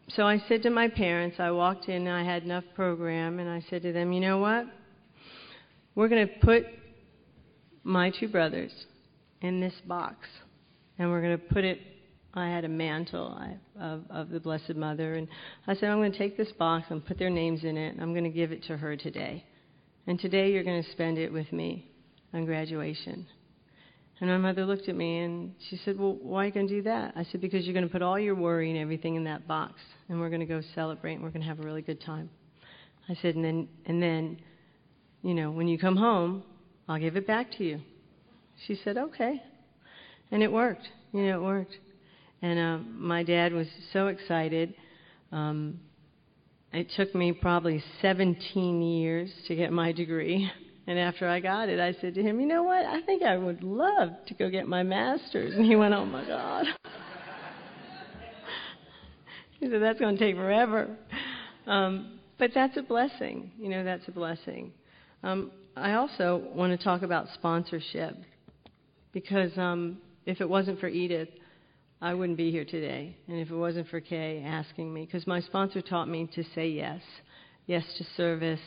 [0.10, 3.50] so I said to my parents, I walked in, and I had enough program, and
[3.50, 4.66] I said to them, you know what?
[5.96, 6.66] We're going to put
[7.84, 8.72] my two brothers
[9.42, 10.28] in this box,
[11.00, 11.80] and we're going to put it.
[12.34, 13.38] I had a mantle
[13.80, 15.28] of, of the Blessed Mother, and
[15.68, 18.02] I said, I'm going to take this box and put their names in it, and
[18.02, 19.44] I'm going to give it to her today.
[20.08, 21.88] And today you're going to spend it with me
[22.34, 23.28] on graduation.
[24.20, 26.76] And my mother looked at me and she said, Well, why are you going to
[26.76, 27.14] do that?
[27.16, 29.74] I said, Because you're going to put all your worry and everything in that box,
[30.10, 32.30] and we're going to go celebrate, and we're going to have a really good time.
[33.10, 34.40] I said, And then, and then,
[35.24, 36.44] you know, when you come home,
[36.88, 37.82] I'll give it back to you.
[38.68, 39.42] She said, Okay.
[40.32, 40.88] And it worked.
[41.14, 41.76] You know, it worked.
[42.44, 44.74] And uh, my dad was so excited.
[45.32, 45.80] Um,
[46.74, 50.50] it took me probably 17 years to get my degree.
[50.88, 52.86] And after I got it, I said to him, You know what?
[52.86, 55.54] I think I would love to go get my master's.
[55.56, 56.66] And he went, Oh my God.
[59.60, 60.90] he said, That's going to take forever.
[61.68, 63.52] Um, but that's a blessing.
[63.60, 64.74] You know, that's a blessing.
[65.24, 68.18] Um, I also want to talk about sponsorship
[69.14, 71.30] because um, if it wasn't for Edith,
[72.02, 73.16] I wouldn't be here today.
[73.28, 76.68] And if it wasn't for Kay asking me, because my sponsor taught me to say
[76.68, 77.02] yes
[77.68, 78.60] yes to service,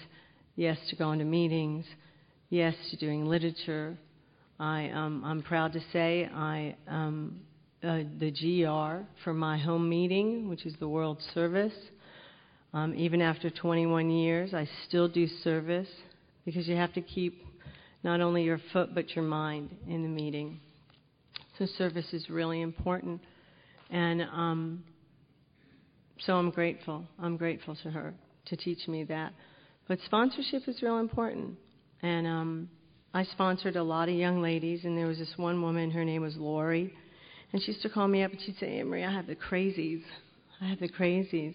[0.57, 1.85] yes to going to meetings,
[2.49, 3.99] yes to doing literature.
[4.59, 7.41] I, um, I'm proud to say I um,
[7.82, 11.74] uh, the GR for my home meeting, which is the World Service.
[12.72, 15.89] Um, even after 21 years, I still do service
[16.45, 17.45] because you have to keep
[18.03, 20.61] not only your foot but your mind in the meeting.
[21.59, 23.20] So service is really important,
[23.90, 24.84] and um,
[26.20, 27.05] so I'm grateful.
[27.20, 28.14] I'm grateful to her
[28.46, 29.32] to teach me that.
[29.86, 31.57] But sponsorship is real important.
[32.02, 32.68] And um,
[33.12, 36.22] I sponsored a lot of young ladies, and there was this one woman, her name
[36.22, 36.92] was Lori,
[37.52, 40.02] and she used to call me up and she'd say, Emery, I have the crazies.
[40.61, 41.55] I have the crazies.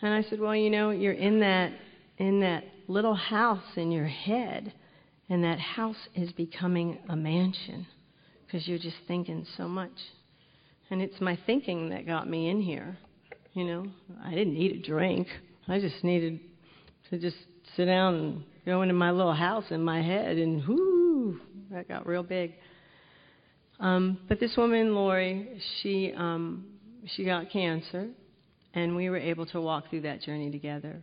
[0.00, 1.72] And I said, Well, you know, you're in that
[2.18, 4.72] in that little house in your head,
[5.28, 7.86] and that house is becoming a mansion
[8.52, 9.90] because you're just thinking so much.
[10.90, 12.98] And it's my thinking that got me in here.
[13.54, 13.86] You know,
[14.22, 15.26] I didn't need a drink.
[15.68, 16.38] I just needed
[17.10, 17.36] to just
[17.76, 21.40] sit down and go into my little house in my head, and whoo,
[21.70, 22.52] that got real big.
[23.80, 26.66] Um, but this woman, Lori, she um,
[27.06, 28.08] she got cancer,
[28.74, 31.02] and we were able to walk through that journey together.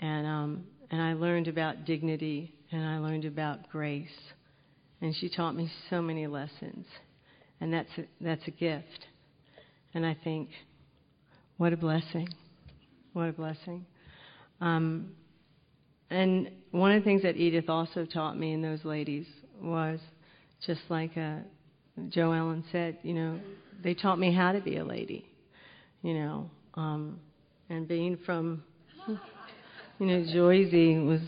[0.00, 4.08] And um, and I learned about dignity, and I learned about grace,
[5.04, 6.86] and she taught me so many lessons,
[7.60, 9.04] and that's a, that's a gift.
[9.92, 10.48] And I think,
[11.58, 12.26] what a blessing,
[13.12, 13.84] what a blessing.
[14.62, 15.12] Um,
[16.08, 19.26] and one of the things that Edith also taught me and those ladies
[19.60, 20.00] was
[20.66, 21.40] just like uh,
[22.08, 23.38] Joe Ellen said, you know,
[23.82, 25.26] they taught me how to be a lady,
[26.00, 27.20] you know, um,
[27.68, 28.64] and being from,
[29.06, 31.20] you know, Joyzy was,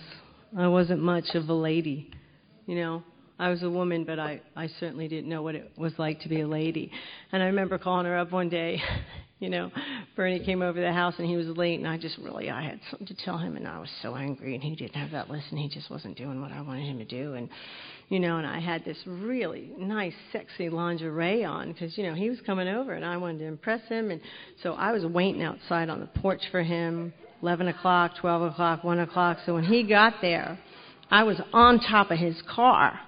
[0.57, 2.11] I wasn't much of a lady,
[2.65, 3.03] you know.
[3.39, 6.29] I was a woman, but I, I certainly didn't know what it was like to
[6.29, 6.91] be a lady.
[7.33, 8.81] And I remember calling her up one day
[9.39, 9.71] you know,
[10.15, 12.81] Bernie came over the house and he was late, and I just really I had
[12.91, 15.47] something to tell him, and I was so angry, and he didn't have that list,
[15.51, 17.49] and he just wasn't doing what I wanted him to do, and
[18.09, 22.31] you know, and I had this really nice, sexy lingerie on because you know he
[22.31, 24.23] was coming over, and I wanted to impress him, and
[24.63, 27.13] so I was waiting outside on the porch for him,
[27.43, 29.39] 11 o'clock, 12 o'clock, 1 o'clock.
[29.45, 30.59] So when he got there,
[31.11, 32.99] I was on top of his car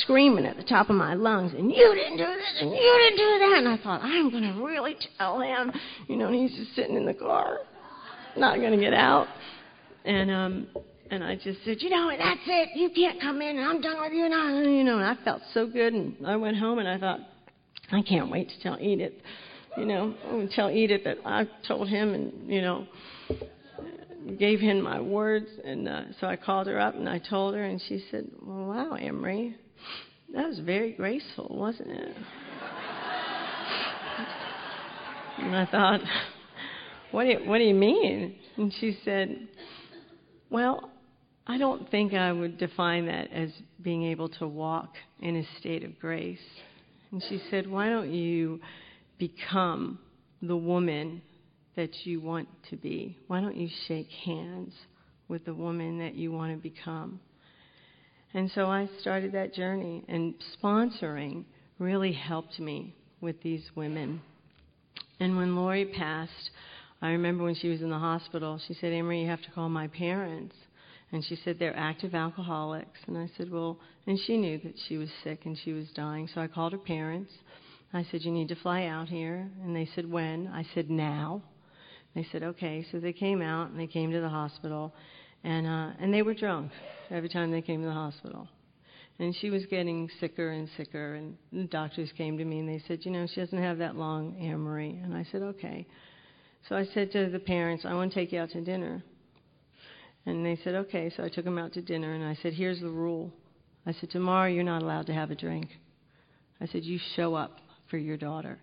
[0.00, 3.18] screaming at the top of my lungs, and you didn't do this, and you didn't
[3.18, 3.58] do that.
[3.58, 5.72] And I thought, I'm going to really tell him.
[6.08, 7.58] You know, and he's just sitting in the car,
[8.36, 9.26] not going to get out.
[10.04, 10.66] And, um,
[11.10, 12.70] and I just said, you know, that's it.
[12.74, 14.60] You can't come in, and I'm done with you now.
[14.60, 15.92] You know, and I felt so good.
[15.92, 17.20] And I went home, and I thought,
[17.90, 19.12] I can't wait to tell Edith.
[19.76, 22.86] You know, I'm going to tell Edith that I told him, and, you know,
[24.38, 25.48] gave him my words.
[25.64, 28.66] And uh, so I called her up, and I told her, and she said, well,
[28.66, 29.56] wow, Emery,
[30.32, 32.16] that was very graceful, wasn't it?
[35.38, 36.00] and I thought,
[37.10, 38.36] what do you, what do you mean?
[38.56, 39.48] And she said,
[40.50, 40.90] Well,
[41.46, 43.50] I don't think I would define that as
[43.82, 46.38] being able to walk in a state of grace.
[47.10, 48.60] And she said, Why don't you
[49.18, 49.98] become
[50.40, 51.20] the woman
[51.76, 53.18] that you want to be?
[53.26, 54.72] Why don't you shake hands
[55.28, 57.20] with the woman that you want to become?
[58.34, 61.44] And so I started that journey, and sponsoring
[61.78, 64.22] really helped me with these women.
[65.20, 66.50] And when Lori passed,
[67.02, 69.50] I remember when she was in the hospital, she said, Ann Marie, you have to
[69.50, 70.54] call my parents.
[71.10, 72.98] And she said, they're active alcoholics.
[73.06, 76.28] And I said, well, and she knew that she was sick and she was dying.
[76.34, 77.30] So I called her parents.
[77.92, 79.50] I said, you need to fly out here.
[79.62, 80.46] And they said, when?
[80.46, 81.42] I said, now.
[82.14, 82.86] They said, okay.
[82.90, 84.94] So they came out and they came to the hospital.
[85.44, 86.70] And, uh, and they were drunk
[87.10, 88.48] every time they came to the hospital.
[89.18, 91.14] And she was getting sicker and sicker.
[91.14, 93.96] And the doctors came to me and they said, you know, she doesn't have that
[93.96, 95.00] long, Ann Marie.
[95.02, 95.86] And I said, okay.
[96.68, 99.02] So I said to the parents, I want to take you out to dinner.
[100.26, 101.12] And they said, okay.
[101.16, 103.32] So I took them out to dinner and I said, here's the rule.
[103.84, 105.68] I said, tomorrow you're not allowed to have a drink.
[106.60, 107.58] I said, you show up
[107.90, 108.58] for your daughter.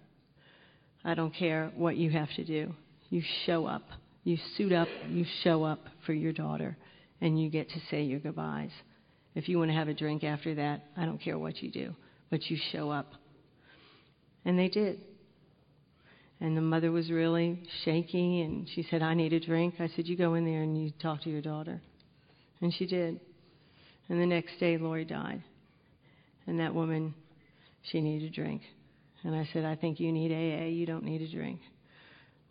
[1.03, 2.73] I don't care what you have to do.
[3.09, 3.83] You show up.
[4.23, 4.87] You suit up.
[5.07, 6.77] You show up for your daughter.
[7.21, 8.71] And you get to say your goodbyes.
[9.35, 11.95] If you want to have a drink after that, I don't care what you do.
[12.29, 13.13] But you show up.
[14.45, 15.01] And they did.
[16.41, 19.75] And the mother was really shaky, and she said, I need a drink.
[19.79, 21.81] I said, You go in there and you talk to your daughter.
[22.61, 23.19] And she did.
[24.07, 25.43] And the next day, Lori died.
[26.47, 27.13] And that woman,
[27.83, 28.61] she needed a drink.
[29.23, 30.67] And I said, I think you need AA.
[30.67, 31.59] You don't need a drink.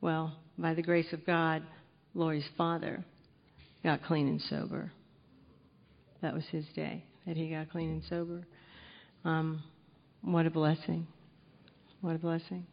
[0.01, 1.63] Well, by the grace of God,
[2.15, 3.05] Lori's father
[3.83, 4.93] got clean and sober.
[6.23, 8.47] That was his day, that he got clean and sober.
[9.25, 9.63] Um,
[10.23, 11.07] what a blessing.
[12.01, 12.67] What a blessing.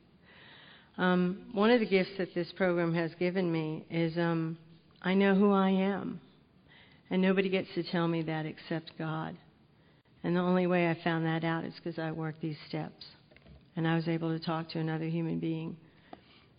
[0.98, 4.58] Um, one of the gifts that this program has given me is um,
[5.02, 6.22] I know who I am.
[7.10, 9.38] And nobody gets to tell me that except God.
[10.24, 13.06] And the only way I found that out is because I worked these steps.
[13.76, 15.78] And I was able to talk to another human being.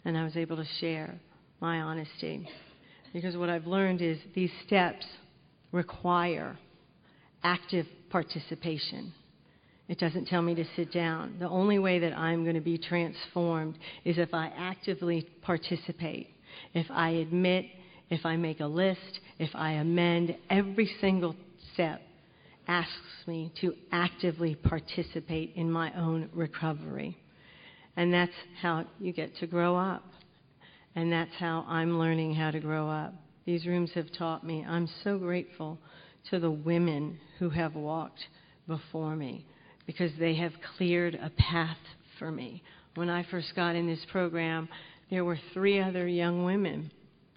[0.06, 1.16] And I was able to share
[1.60, 2.48] my honesty.
[3.12, 5.04] Because what I've learned is these steps
[5.72, 6.56] require
[7.42, 9.12] active participation.
[9.88, 11.34] It doesn't tell me to sit down.
[11.40, 16.28] The only way that I'm going to be transformed is if I actively participate,
[16.72, 17.66] if I admit,
[18.08, 20.36] if I make a list, if I amend.
[20.48, 21.34] Every single
[21.74, 22.00] step
[22.68, 22.92] asks
[23.26, 27.18] me to actively participate in my own recovery.
[27.96, 30.04] And that's how you get to grow up.
[30.94, 33.14] And that's how I'm learning how to grow up.
[33.44, 34.64] These rooms have taught me.
[34.66, 35.78] I'm so grateful
[36.30, 38.20] to the women who have walked
[38.66, 39.46] before me
[39.86, 41.76] because they have cleared a path
[42.18, 42.62] for me.
[42.96, 44.68] When I first got in this program,
[45.10, 46.90] there were three other young women.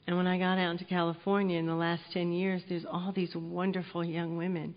[0.07, 3.35] And when I got out into California in the last 10 years, there's all these
[3.35, 4.73] wonderful young women.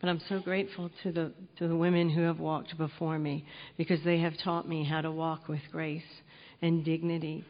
[0.00, 3.44] But I'm so grateful to the, to the women who have walked before me
[3.76, 6.02] because they have taught me how to walk with grace
[6.60, 7.44] and dignity.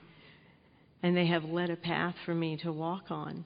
[1.03, 3.45] And they have led a path for me to walk on.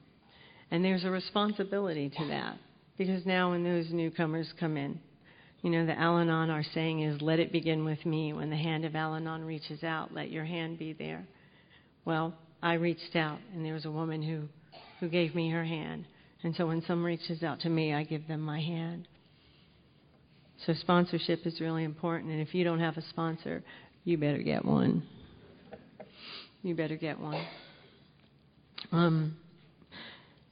[0.70, 2.56] And there's a responsibility to that
[2.96, 5.00] because now when those newcomers come in,
[5.62, 8.32] you know, the Al Anon, our saying is, let it begin with me.
[8.32, 11.26] When the hand of Al Anon reaches out, let your hand be there.
[12.06, 14.48] Well, I reached out, and there was a woman who,
[15.00, 16.06] who gave me her hand.
[16.42, 19.06] And so when someone reaches out to me, I give them my hand.
[20.66, 22.30] So sponsorship is really important.
[22.30, 23.62] And if you don't have a sponsor,
[24.04, 25.02] you better get one.
[26.62, 27.44] You better get one.
[28.92, 29.36] Um,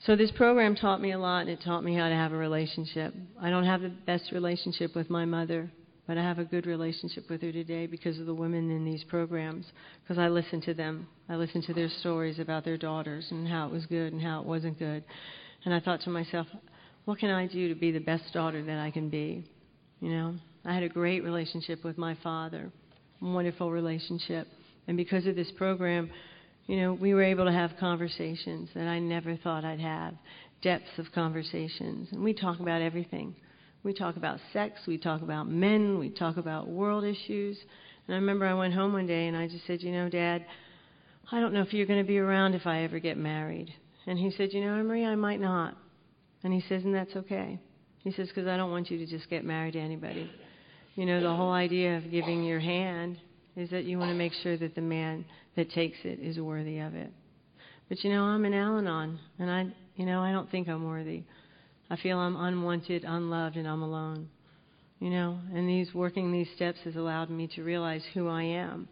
[0.05, 2.37] so this program taught me a lot, and it taught me how to have a
[2.37, 3.15] relationship.
[3.41, 5.71] I don't have the best relationship with my mother,
[6.07, 9.05] but I have a good relationship with her today because of the women in these
[9.05, 9.67] programs.
[10.03, 13.67] Because I listen to them, I listen to their stories about their daughters and how
[13.67, 15.05] it was good and how it wasn't good.
[15.65, 16.47] And I thought to myself,
[17.05, 19.45] what can I do to be the best daughter that I can be?
[20.01, 20.35] You know,
[20.65, 22.71] I had a great relationship with my father,
[23.21, 24.47] wonderful relationship,
[24.87, 26.11] and because of this program
[26.69, 30.13] you know, we were able to have conversations that I never thought I'd have,
[30.63, 32.09] depths of conversations.
[32.13, 33.35] And we talk about everything.
[33.83, 37.57] We talk about sex, we talk about men, we talk about world issues.
[38.07, 40.45] And I remember I went home one day and I just said, You know, Dad,
[41.33, 43.73] I don't know if you're going to be around if I ever get married.
[44.09, 45.77] And he said, You know, Marie, I might not.
[46.43, 47.61] And he says, And that's okay.
[48.03, 50.31] He says, Because I don't want you to just get married to anybody.
[50.95, 53.19] You know, the whole idea of giving your hand
[53.55, 56.79] is that you want to make sure that the man that takes it is worthy
[56.79, 57.13] of it.
[57.91, 60.89] But you know, I'm an Al Anon, and I, you know, I don't think I'm
[60.89, 61.25] worthy.
[61.91, 64.29] I feel I'm unwanted, unloved, and I'm alone.
[65.01, 68.89] You know, and these working these steps has allowed me to realize who I am,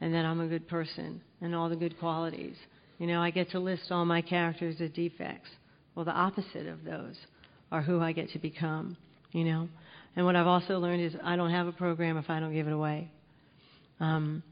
[0.00, 2.56] and that I'm a good person, and all the good qualities.
[2.98, 5.50] You know, I get to list all my characters as defects.
[5.94, 7.16] Well, the opposite of those
[7.72, 8.96] are who I get to become,
[9.32, 9.68] you know.
[10.16, 12.66] And what I've also learned is I don't have a program if I don't give
[12.66, 13.10] it away.
[14.00, 14.42] Um,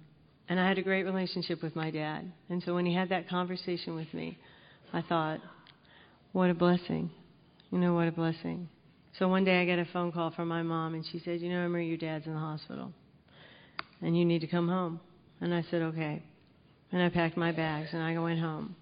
[0.49, 2.31] and I had a great relationship with my dad.
[2.49, 4.39] And so when he had that conversation with me,
[4.93, 5.41] I thought,
[6.33, 7.11] what a blessing.
[7.71, 8.69] You know, what a blessing.
[9.19, 11.51] So one day I get a phone call from my mom, and she said, You
[11.51, 12.93] know, Ann Marie, your dad's in the hospital,
[14.01, 15.01] and you need to come home.
[15.41, 16.23] And I said, Okay.
[16.93, 18.77] And I packed my bags, and I went home.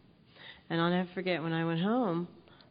[0.69, 2.29] And I'll never forget when I went home,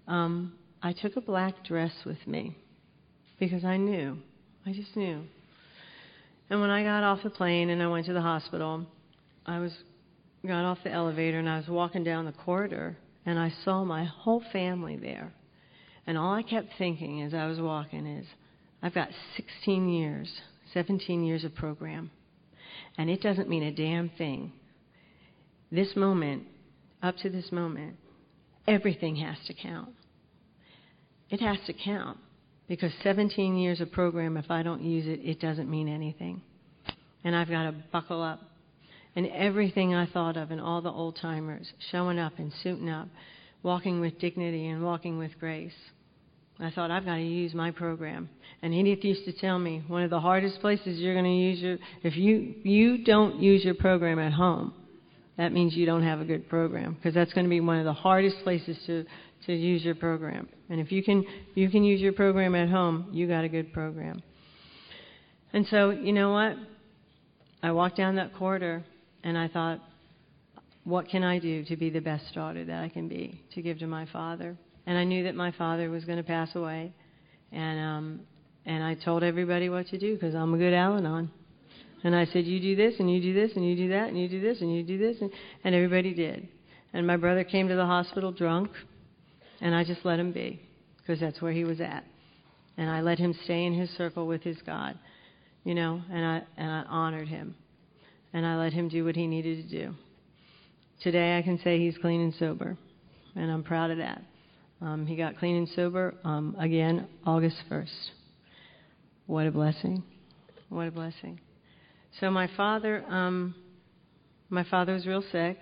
[0.07, 2.55] um, I took a black dress with me
[3.39, 4.17] because I knew.
[4.65, 5.23] I just knew.
[6.49, 8.85] And when I got off the plane and I went to the hospital,
[9.45, 9.71] I was
[10.45, 14.05] got off the elevator and I was walking down the corridor and I saw my
[14.05, 15.33] whole family there.
[16.07, 18.25] And all I kept thinking as I was walking is,
[18.81, 20.31] I've got 16 years,
[20.73, 22.09] 17 years of program,
[22.97, 24.53] and it doesn't mean a damn thing.
[25.71, 26.43] This moment,
[27.01, 27.95] up to this moment,
[28.67, 29.89] everything has to count.
[31.29, 32.17] It has to count.
[32.67, 36.41] Because 17 years of program, if I don't use it, it doesn't mean anything.
[37.23, 38.41] And I've got to buckle up.
[39.15, 43.07] And everything I thought of, and all the old timers, showing up and suiting up,
[43.63, 45.73] walking with dignity and walking with grace.
[46.59, 48.29] I thought I've got to use my program.
[48.61, 51.59] And Edith used to tell me one of the hardest places you're going to use
[51.59, 54.73] your if you you don't use your program at home,
[55.39, 57.85] that means you don't have a good program because that's going to be one of
[57.85, 59.05] the hardest places to
[59.45, 60.49] to use your program.
[60.69, 61.23] And if you can
[61.55, 64.21] you can use your program at home, you got a good program.
[65.53, 66.57] And so, you know what?
[67.63, 68.83] I walked down that corridor
[69.23, 69.79] and I thought,
[70.83, 73.79] what can I do to be the best daughter that I can be to give
[73.79, 74.57] to my father?
[74.85, 76.91] And I knew that my father was going to pass away,
[77.53, 78.19] and um,
[78.65, 81.31] and I told everybody what to do because I'm a good Al-Anon.
[82.03, 84.19] And I said, you do this, and you do this, and you do that, and
[84.19, 85.31] you do this, and you do this, and,
[85.63, 86.47] and everybody did.
[86.93, 88.71] And my brother came to the hospital drunk,
[89.61, 90.61] and I just let him be,
[90.97, 92.05] because that's where he was at.
[92.77, 94.97] And I let him stay in his circle with his God,
[95.65, 97.55] you know, and I, and I honored him.
[98.31, 99.93] And I let him do what he needed to do.
[101.01, 102.77] Today I can say he's clean and sober,
[103.35, 104.21] and I'm proud of that.
[104.81, 108.09] Um, he got clean and sober um, again August 1st.
[109.25, 110.03] What a blessing.
[110.69, 111.39] What a blessing.
[112.19, 113.55] So my father, um,
[114.49, 115.57] my father was real sick,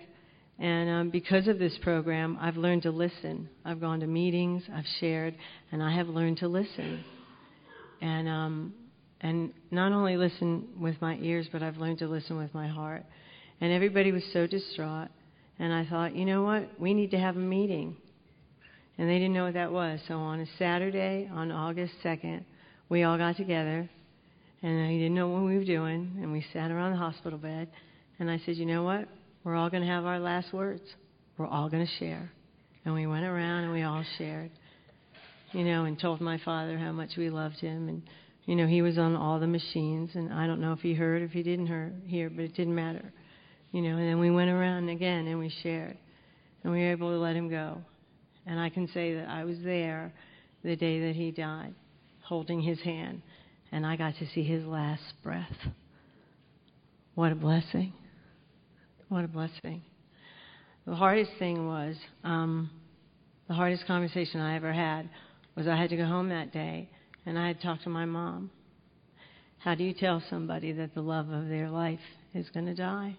[0.59, 3.49] and um, because of this program, I've learned to listen.
[3.65, 5.35] I've gone to meetings, I've shared,
[5.71, 7.03] and I have learned to listen.
[8.01, 8.73] And um,
[9.21, 13.03] and not only listen with my ears, but I've learned to listen with my heart.
[13.59, 15.09] And everybody was so distraught,
[15.59, 16.79] and I thought, you know what?
[16.79, 17.97] We need to have a meeting.
[18.97, 19.99] And they didn't know what that was.
[20.07, 22.43] So on a Saturday, on August 2nd,
[22.89, 23.89] we all got together,
[24.61, 27.69] and I didn't know what we were doing, and we sat around the hospital bed,
[28.19, 29.07] and I said, you know what?
[29.43, 30.83] We're all going to have our last words.
[31.37, 32.31] We're all going to share.
[32.83, 34.49] And we went around and we all shared,
[35.51, 37.89] you know, and told my father how much we loved him.
[37.89, 38.01] And,
[38.45, 41.21] you know, he was on all the machines, and I don't know if he heard
[41.21, 41.67] or if he didn't
[42.07, 43.11] hear, but it didn't matter.
[43.71, 45.97] You know, and then we went around again and we shared.
[46.63, 47.77] And we were able to let him go.
[48.45, 50.13] And I can say that I was there
[50.63, 51.75] the day that he died,
[52.23, 53.21] holding his hand,
[53.71, 55.55] and I got to see his last breath.
[57.15, 57.93] What a blessing.
[59.09, 59.81] What a blessing.
[60.85, 62.69] The hardest thing was, um,
[63.47, 65.09] the hardest conversation I ever had
[65.55, 66.89] was I had to go home that day
[67.25, 68.51] and I had to talk to my mom.
[69.59, 71.99] How do you tell somebody that the love of their life
[72.33, 73.17] is going to die?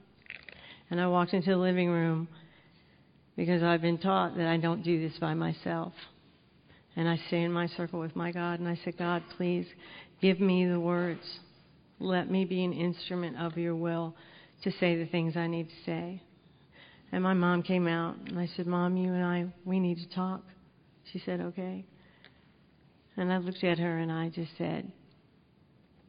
[0.91, 2.29] And I walked into the living room
[3.37, 5.93] because I've been taught that I don't do this by myself.
[6.97, 9.67] And I stay in my circle with my God and I say, God, please
[10.21, 11.23] give me the words.
[12.01, 14.15] Let me be an instrument of your will
[14.63, 16.23] to say the things I need to say.
[17.11, 20.15] And my mom came out and I said, Mom, you and I, we need to
[20.15, 20.43] talk.
[21.13, 21.85] She said, Okay.
[23.17, 24.93] And I looked at her and I just said,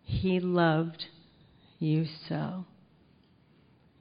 [0.03, 1.03] He loved
[1.79, 2.65] you so.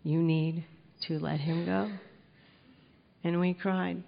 [0.02, 0.64] You need
[1.06, 1.90] to let him go.
[3.24, 4.02] And we cried.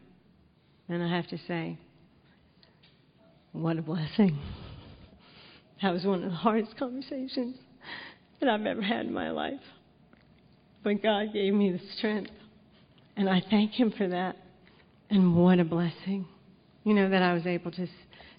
[0.88, 1.78] And I have to say,
[3.52, 4.38] what a blessing.
[5.82, 7.56] That was one of the hardest conversations
[8.40, 9.60] that I've ever had in my life.
[10.82, 12.30] But God gave me the strength.
[13.16, 14.36] And I thank Him for that.
[15.10, 16.26] And what a blessing.
[16.84, 17.86] You know, that I was able to,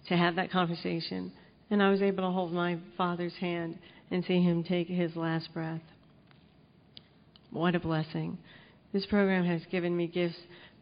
[0.07, 1.31] to have that conversation.
[1.69, 3.77] And I was able to hold my father's hand
[4.11, 5.81] and see him take his last breath.
[7.49, 8.38] What a blessing.
[8.93, 10.35] This program has given me gifts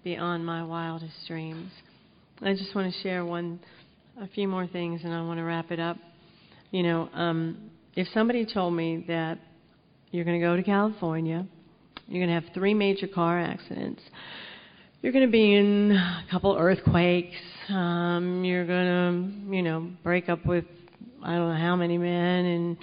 [0.03, 1.71] beyond my wildest dreams.
[2.41, 3.59] I just want to share one,
[4.19, 5.97] a few more things, and I want to wrap it up.
[6.71, 9.39] You know, um, if somebody told me that
[10.11, 11.45] you're going to go to California,
[12.07, 14.01] you're going to have three major car accidents,
[15.01, 17.35] you're going to be in a couple earthquakes.
[17.69, 18.85] Um, you're going
[19.49, 20.65] to, you know, break up with
[21.23, 22.77] I don't know how many men, and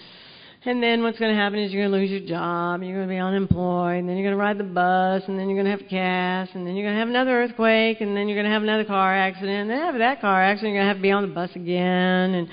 [0.65, 3.09] and then what's going to happen is you're going to lose your job, you're going
[3.09, 5.73] to be unemployed, and then you're going to ride the bus, and then you're going
[5.73, 8.47] to have gas, and then you're going to have another earthquake, and then you're going
[8.47, 10.99] to have another car accident, and then after that car accident, you're going to have
[10.99, 12.49] to be on the bus again, and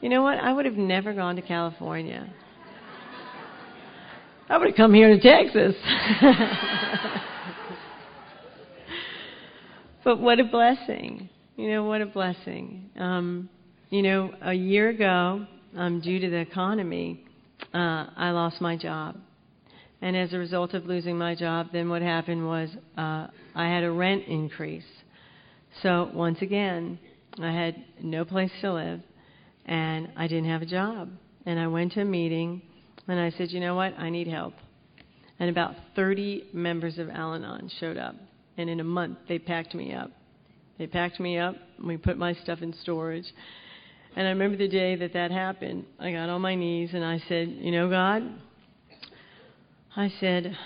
[0.00, 0.38] you know what?
[0.38, 2.28] I would have never gone to California.
[4.48, 5.76] I would have come here to Texas.
[10.04, 11.28] but what a blessing.
[11.56, 12.90] You know, what a blessing.
[12.98, 13.48] Um,
[13.90, 15.46] you know, a year ago,
[15.76, 17.24] um, due to the economy,
[17.74, 19.16] uh, I lost my job.
[20.02, 23.84] And as a result of losing my job, then what happened was uh, I had
[23.84, 24.84] a rent increase.
[25.82, 26.98] So once again,
[27.38, 29.00] I had no place to live,
[29.66, 31.10] and I didn't have a job.
[31.46, 32.62] And I went to a meeting,
[33.08, 33.98] and I said, you know what?
[33.98, 34.54] I need help.
[35.38, 38.14] And about 30 members of Al Anon showed up.
[38.56, 40.10] And in a month, they packed me up.
[40.78, 43.26] They packed me up, and we put my stuff in storage.
[44.16, 45.84] And I remember the day that that happened.
[45.98, 48.22] I got on my knees and I said, You know, God,
[49.96, 50.56] I said,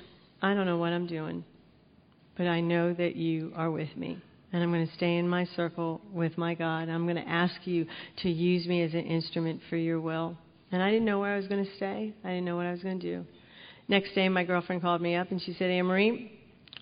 [0.40, 1.44] I don't know what I'm doing,
[2.36, 4.18] but I know that you are with me.
[4.54, 6.88] And I'm going to stay in my circle with my God.
[6.88, 7.86] I'm going to ask you
[8.22, 10.38] to use me as an instrument for your will.
[10.70, 12.70] And I didn't know where I was going to stay, I didn't know what I
[12.70, 13.26] was going to do.
[13.88, 16.30] Next day, my girlfriend called me up and she said, Ann Marie,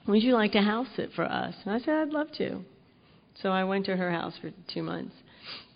[0.07, 1.55] would you like to house sit for us?
[1.65, 2.62] And I said, I'd love to.
[3.43, 5.15] So I went to her house for two months.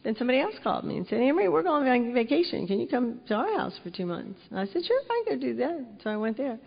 [0.04, 2.66] Then somebody else called me and said, Ann Marie, we're going on vacation.
[2.66, 4.38] Can you come to our house for two months?
[4.50, 5.86] And I said, sure, if I can do that.
[6.04, 6.58] So I went there.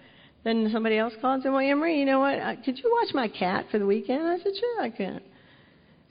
[0.43, 2.39] Then somebody else called and said, well, Ann Marie, you know what?
[2.39, 4.27] Uh, could you watch my cat for the weekend?
[4.27, 5.21] I said, sure, I can.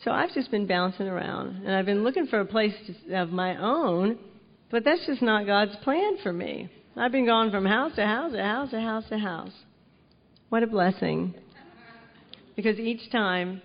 [0.05, 2.75] So I've just been bouncing around, and I've been looking for a place
[3.13, 4.19] of my own,
[4.71, 6.71] but that's just not God's plan for me.
[6.97, 9.53] I've been going from house to house to house to house to house.
[10.51, 11.35] What a blessing.
[12.55, 13.63] Because each time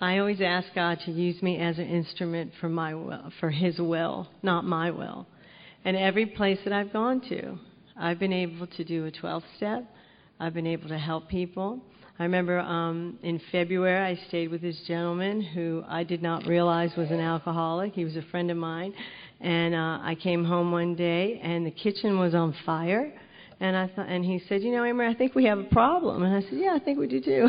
[0.00, 3.78] I always ask God to use me as an instrument for my will, for His
[3.78, 5.26] will, not my will.
[5.84, 7.58] And every place that I've gone to,
[8.00, 9.84] I've been able to do a 12 step.
[10.40, 11.80] I've been able to help people.
[12.18, 16.96] I remember um, in February I stayed with this gentleman who I did not realize
[16.96, 17.92] was an alcoholic.
[17.92, 18.94] He was a friend of mine,
[19.42, 23.12] and uh, I came home one day and the kitchen was on fire.
[23.60, 25.64] And I thought, and he said, "You know, Ann Marie, I think we have a
[25.64, 27.48] problem." And I said, "Yeah, I think we do too."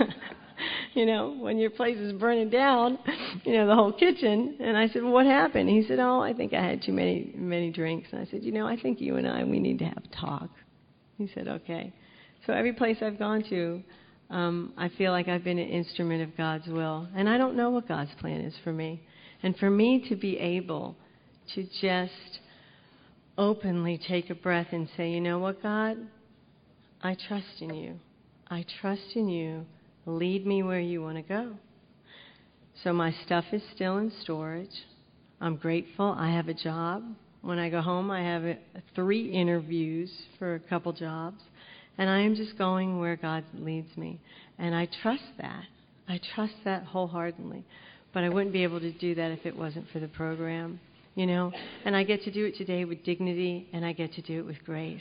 [0.94, 2.98] you know, when your place is burning down,
[3.44, 4.56] you know, the whole kitchen.
[4.60, 5.68] And I said, well, what happened?
[5.68, 8.08] He said, oh, I think I had too many, many drinks.
[8.12, 10.16] And I said, you know, I think you and I, we need to have a
[10.16, 10.50] talk.
[11.16, 11.92] He said, okay.
[12.46, 13.82] So every place I've gone to,
[14.30, 17.08] um, I feel like I've been an instrument of God's will.
[17.14, 19.02] And I don't know what God's plan is for me.
[19.42, 20.96] And for me to be able
[21.54, 22.40] to just
[23.36, 25.96] openly take a breath and say, you know what, God?
[27.02, 27.98] I trust in you.
[28.48, 29.66] I trust in you
[30.06, 31.52] Lead me where you want to go.
[32.82, 34.84] So my stuff is still in storage.
[35.40, 36.14] I'm grateful.
[36.18, 37.04] I have a job.
[37.42, 38.58] When I go home, I have a,
[38.94, 41.42] three interviews for a couple jobs.
[41.98, 44.20] And I am just going where God leads me.
[44.58, 45.64] And I trust that.
[46.08, 47.64] I trust that wholeheartedly.
[48.12, 50.80] But I wouldn't be able to do that if it wasn't for the program,
[51.14, 51.52] you know?
[51.84, 54.46] And I get to do it today with dignity, and I get to do it
[54.46, 55.00] with grace.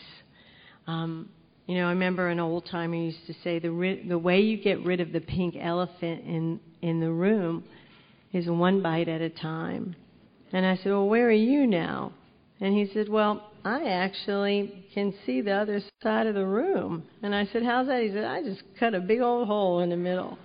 [0.87, 1.29] Um,
[1.71, 4.57] you know, I remember an old timer used to say the ri- the way you
[4.57, 7.63] get rid of the pink elephant in in the room
[8.33, 9.95] is one bite at a time.
[10.51, 12.11] And I said, "Well, where are you now?"
[12.59, 17.33] And he said, "Well, I actually can see the other side of the room." And
[17.33, 19.95] I said, "How's that?" He said, "I just cut a big old hole in the
[19.95, 20.37] middle."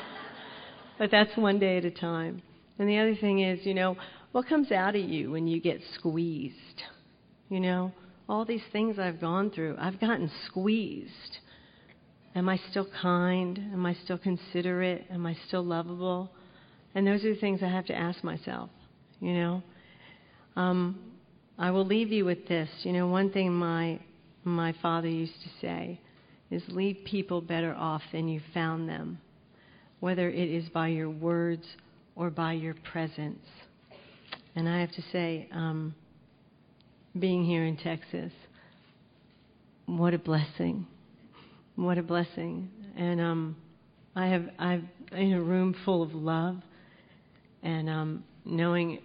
[0.98, 2.40] but that's one day at a time.
[2.78, 3.94] And the other thing is, you know,
[4.32, 6.56] what comes out of you when you get squeezed?
[7.50, 7.92] You know,
[8.30, 11.38] all these things I've gone through, I've gotten squeezed.
[12.36, 13.58] Am I still kind?
[13.72, 15.04] Am I still considerate?
[15.10, 16.30] Am I still lovable?
[16.94, 18.70] And those are the things I have to ask myself,
[19.18, 19.62] you know.
[20.54, 21.00] Um,
[21.58, 22.70] I will leave you with this.
[22.84, 23.98] You know, one thing my
[24.44, 26.00] my father used to say
[26.52, 29.18] is leave people better off than you found them,
[29.98, 31.66] whether it is by your words
[32.14, 33.44] or by your presence.
[34.54, 35.94] And I have to say, um,
[37.18, 38.32] being here in Texas.
[39.86, 40.86] What a blessing.
[41.76, 42.70] What a blessing.
[42.96, 43.56] And um,
[44.14, 46.56] I have I've in a room full of love
[47.62, 49.00] and um, knowing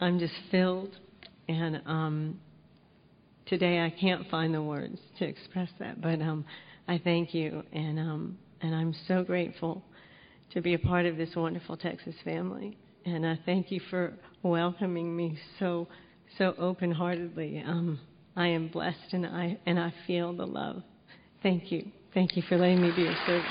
[0.00, 0.96] I'm just filled
[1.48, 2.40] and um,
[3.46, 6.44] today I can't find the words to express that, but um,
[6.88, 9.82] I thank you and um, and I'm so grateful
[10.52, 12.76] to be a part of this wonderful Texas family.
[13.06, 14.12] And I thank you for
[14.42, 15.86] welcoming me so
[16.38, 17.62] so open heartedly.
[17.66, 18.00] Um,
[18.36, 20.82] I am blessed and I, and I feel the love.
[21.42, 21.90] Thank you.
[22.14, 23.46] Thank you for letting me be your servant.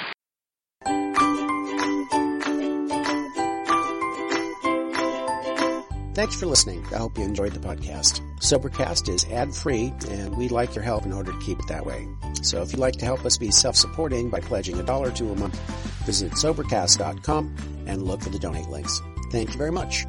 [6.20, 6.86] Thanks for listening.
[6.92, 8.20] I hope you enjoyed the podcast.
[8.40, 11.86] Sobercast is ad free, and we'd like your help in order to keep it that
[11.86, 12.06] way.
[12.42, 15.32] So if you'd like to help us be self supporting by pledging a dollar to
[15.32, 15.58] a month,
[16.06, 17.56] visit Sobercast.com
[17.88, 19.02] and look for the donate links.
[19.32, 20.06] Thank you very much.